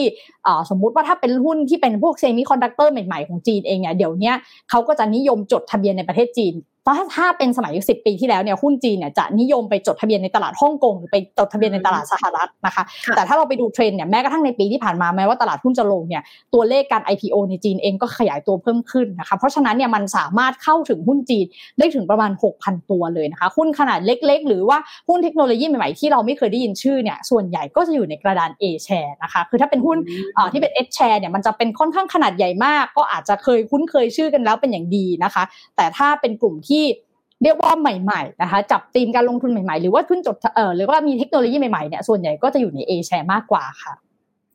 [0.71, 4.33] สมมุติว่าถ้าเป็นหุ้นที่เป็นพวกเซมิคอนดักเตอร์ใหม่ๆของจีนเองเนี่ยเดี๋ยวนี้
[4.71, 12.83] เขาก็จะนิยมจดทะเบียนในประเทศจีน เพราะถ้าเป็นสมัยสิบปีที่แล้วเนี่ยหุ้นจีนเนี่ยจะนิยมไปจดทะเบียนในตลาดฮ่องกงหรือไปจดทะเบียนในตลาดสหรัฐนะคะ
[13.17, 16.23] แต่ถ้าเราไปดูเทรนเนี่ยแม้กระทั่งในปีที่ผ่านมาแม้ว่าตลาดหุ้นจะลงเนี่ย
[16.55, 21.47] ตัวเลขการ IPO ในจีนเองก็ขยายตัวเพิ่มขึ้นนะคะเพราะฉะนั้นเนี่ยมันสามารถเข้าถึงหุ้นจีน
[21.79, 29.99] ได้ถึงประมาณ 6,000 ตัวเลยนะคะหุ้นขนาดเล็ก ๆ หรือว่าหุ้นเทคโนโลยีใหม่ๆที่เราไม่เคยได้ยินชื่อเนี่ยส่วนใหญ่ก็จะอยู่ในกระดาน A share นะคะคือถ้าเป็นหุ้น
[30.53, 35.45] ที่เป็น S share เนี่ยมันจะเป็นค่อนข้างขนาดใหญ่มาก ก็อาจจะเคยคุ้นเคยชื่อกันแล้วเป็นอย่างดีนะคะ
[35.77, 36.74] แต่ถ้าเป็นกลุ่มที่
[37.43, 43.95] เรียกว่าใหม่ๆนะคะจับธีมการลงทุนใหม่ๆ หรือว่าขึ้นจดเอ่อหรือว่ามีเทคโนโลยีใหม่ๆเนี่ยส่วนใหญ่ก็จะอยู่ในเอแช่มากกว่าค่ะ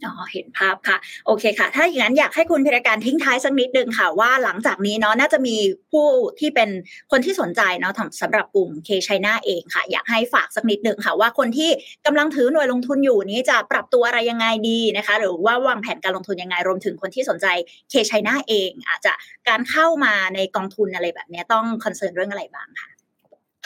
[0.06, 5.56] อ๋อเห็นภาพค่ะ โอเคค่ะ ถ้าอย่างนั้นอยากให้คุณพิรการทิ้งท้ายสักนิดนึงค่ะ ว่าหลังจากนี้เนาะน่าจะมี
[5.92, 6.08] ผู้
[6.40, 6.70] ที่เป็น
[7.12, 11.70] คนที่สนใจเนาะสำหรับกลุ่ม K-CHINA เองค่ะ อยากให้ฝากสักนิดนึงค่ะ ว่าคนที่
[12.06, 17.48] กำลังถือหน่วยลงทุนอยู่นี้จะปรับตัวอะไรยังไงดีนะคะ หรือว่าวางแผนการลงทุนยังไงรวมถึงคนที่สนใจ
[17.90, 19.14] K-CHINA เอง อาจจะ
[19.50, 22.89] การเข้ามาในกองทุนอะไรแบบนี้ต้อง concern เรื่องอะไรบ้างค่ะ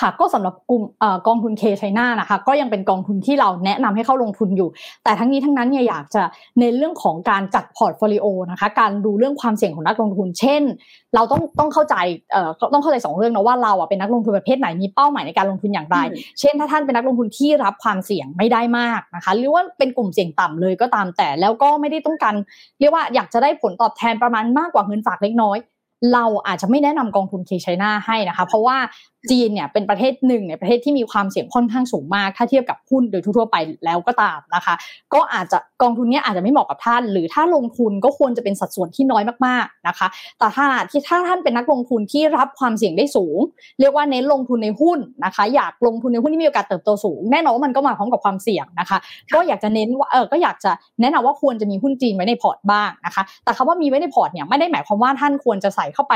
[0.03, 0.83] ค่ะ ก็สำหรับกลุ่ม
[1.27, 4.69] กองทุน K-CHINA นะคะ ก็ยังเป็นกองทุนที่เราแนะนำให้เข้าลงทุนอยู่
[5.03, 6.23] แต่ทั้งนี้ทั้งนั้นเนี่ยอยากจะ
[6.59, 10.61] ในเรื่องของการจัด portfolioนะคะ การดูเรื่องความเสี่ยงของนักลงทุน เช่น
[11.15, 11.95] เราต้องต้องเข้าใจ
[12.31, 15.97] เอ่อต้องเข้าใจสองเรื่องนะว่าเราอะเป็นนักลงทุนประเภทไหนมีเป้าหมายในการลงทุนอย่างไร
[16.39, 22.35] เช่น ถ้าท่านเป็นนักลงทุนที่รับความเสี่ยงไม่ได้มากนะคะ หรือว่าเป็นกลุ่มเสี่ยงต่ำเลยก็ตามแต่แล้วก็ไม่ได้ต้องการ
[22.79, 25.59] เรียกว่าอยากจะได้ผลตอบแทนประมาณมากกว่าเงินฝากเล็กน้อย
[26.13, 28.77] เราอาจจะไม่แนะนำกองทุนเคชัยนาให้นะคะ เพราะว่า
[29.31, 33.55] จีนเนี่ยเป็นประเทศหนึ่งในประเทศที่มีความเสี่ยงค่อนข้างสูงมาก ถ้าเทียบกับหุ้นโดยทั่วไป
[33.85, 34.75] แล้วก็ตามนะคะ
[35.13, 40.07] ก็อาจจะกองทุนนี้อาจจะไม่เหมาะกับท่าน หรือถ้าลงทุนก็ควรจะเป็นสัดส่วนที่น้อยมากๆนะคะ
[40.39, 43.37] แต่ถ้าที่ถ้าท่านเป็นนักลงทุนที่รับความเสี่ยงได้สูง
[43.79, 48.97] เรียกว่าเน้นลงทุนในหุ้นนะคะ อยากลงทุนในหุ้นที่มีโอกาสเติบโตสูงแน่นอนว่ามันก็มาพร้อมกับความเสี่ยงนะคะ
[49.33, 56.13] ก็อยากจะเน้นว่าเออก็อยากจะแนะนำว่าควรจะมีหุ้นจีนไว้ในพอร์ตบ้างนะคะ แต่คำว่ามีไว้ในพอร์ตเนี่ยไม่ได้หมายความว่าท่านควรจะใส่เข้าไป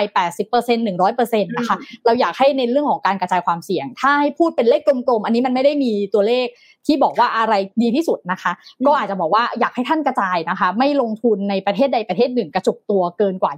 [0.48, 6.48] 80% 100%นะคะเราอยากให้ในเรื่องของการกระจายความเสี่ยง ถ้าให้พูดเป็นเลขกลมๆ อันนี้มันไม่ได้มีตัวเลข
[6.86, 8.52] ที่บอกว่าอะไรดีที่สุดนะคะ
[8.86, 13.52] ก็อาจจะบอกว่าอยากให้ท่านกระจายนะคะ ไม่ลงทุนในประเทศใดประเทศหนึ่งกระจุกตัวเกินกว่า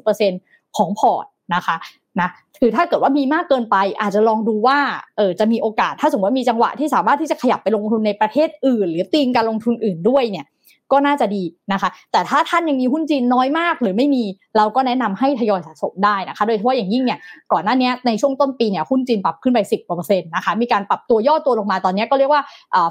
[0.00, 1.76] 25-30%ของพอร์ตนะคะ
[2.20, 2.28] นะ
[2.60, 4.78] คือถ้าเกิดว่ามีมากเกินไปอาจจะลองดูว่า
[5.16, 10.46] เออจะมีโอกาสถ้าสมมติว่ามีจังหวะที่สามารถที่จะขยับไปลงทุนในประเทศอื่น หรือตีมการลงทุนอื่นด้วยเนี่ย
[10.92, 14.24] ก็น่าจะดีนะคะ แต่ถ้าท่านยังมีหุ้นจีนน้อยมากหรือไม่มี
[14.56, 17.18] เราก็แนะนำให้ทยอยสะสมได้นะคะ โดยเฉพาะอย่างยิ่งเนี่ย
[17.52, 22.42] ก่อนหน้านี้ในช่วงต้นปีเนี่ยหุ้นจีนปรับขึ้นไป 10กว่าเปอร์เซ็นต์นะคะมีการปรับตัวย่อตัวลงมาตอนนี้ก็เรียกว่า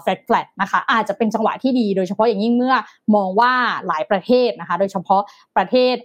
[0.01, 2.75] แฟลตแฟลตนะคะอาจจะเป็นจังหวะที่ดีโดยเฉพาะอย่างยิ่งเมื่อ
[3.15, 3.51] มองว่า
[3.87, 5.21] หลายประเทศนะคะ โดยเฉพาะ
[5.57, 5.95] ประเทศ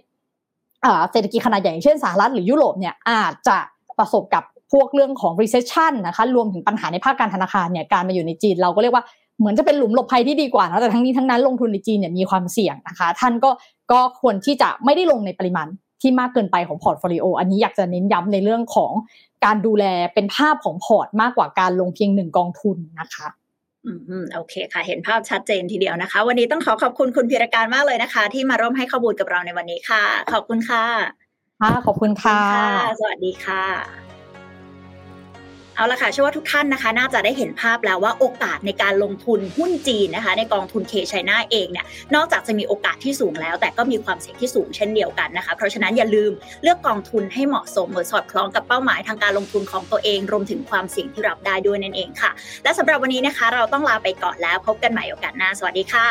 [1.11, 3.57] เศรษฐกิจขนาดใหญ่เช่นสหรัฐหรือยุโรปเนี่ยอาจจะ
[3.99, 9.03] ประสบกับพวกเรื่องของ recession นะคะรวมถึงปัญหาในภาคการธนาคารเนี่ยการมาอยู่ในจีนเราก็เรียกว่า
[9.41, 13.51] เหมือนจะเป็นหลุมหลบภัยที่ดีกว่านะแต่ทั้งนี้ทั้งนั้นลงทุนในจีนเนี่ยมีความเสี่ยงนะคะ ท่านก็
[13.91, 15.67] ก็ควรที่จะไม่ได้ลงในปริมาณ
[16.01, 18.91] ที่มากเกินไปของ portfolio อันนี้อยากจะเน้นย้ำในเรื่องของ
[19.45, 23.27] การดูแลเป็นภาพของพอร์ตมากกว่าการลงเพียงหนึ่งกองทุนนะคะ
[23.85, 23.91] อื
[24.23, 30.85] มโอเคค่ะ เห็นภาพชัดเจนทีเดียวนะคะ วันนี้ต้องขอขอบคุณคุณพิรการมากเลยนะคะ ที่มาร่วมให้ข้อมูลกับเราในวันนี้ค่ะ ขอบคุณค่ะ
[31.61, 32.41] ค่ะ ขอบคุณค่ะ
[32.99, 34.10] สวัสดีค่ะ
[35.75, 46.31] เอาละค่ะเชื่อว่าทุกท่านนะคะ น่าจะได้เห็นภาพแล้วว่าโอกาสในการลงทุนหุ้นจีนนะคะ ในกองทุน K-CHINA เองเนี่ยนอกจากจะมีโอกาสที่สูงแล้ว แต่ก็มีความเสี่ยงที่สูงเช่นเดียวกันนะคะ เพราะฉะนั้นอย่าลืม
[46.63, 52.31] เลือกกองทุนให้เหมาะสมเหมือนสอดคล้องกับเป้าหมายทางการลงทุนของตัวเอง รวมถึงความเสี่ยงที่รับได้ด้วยนั่นเองค่ะ
[52.63, 56.07] และสำหรับวันนี้นะคะ เราต้องลาไปก่อนแล้วพบกันใหม่โอกาสหน้าสวัสดีค่ะ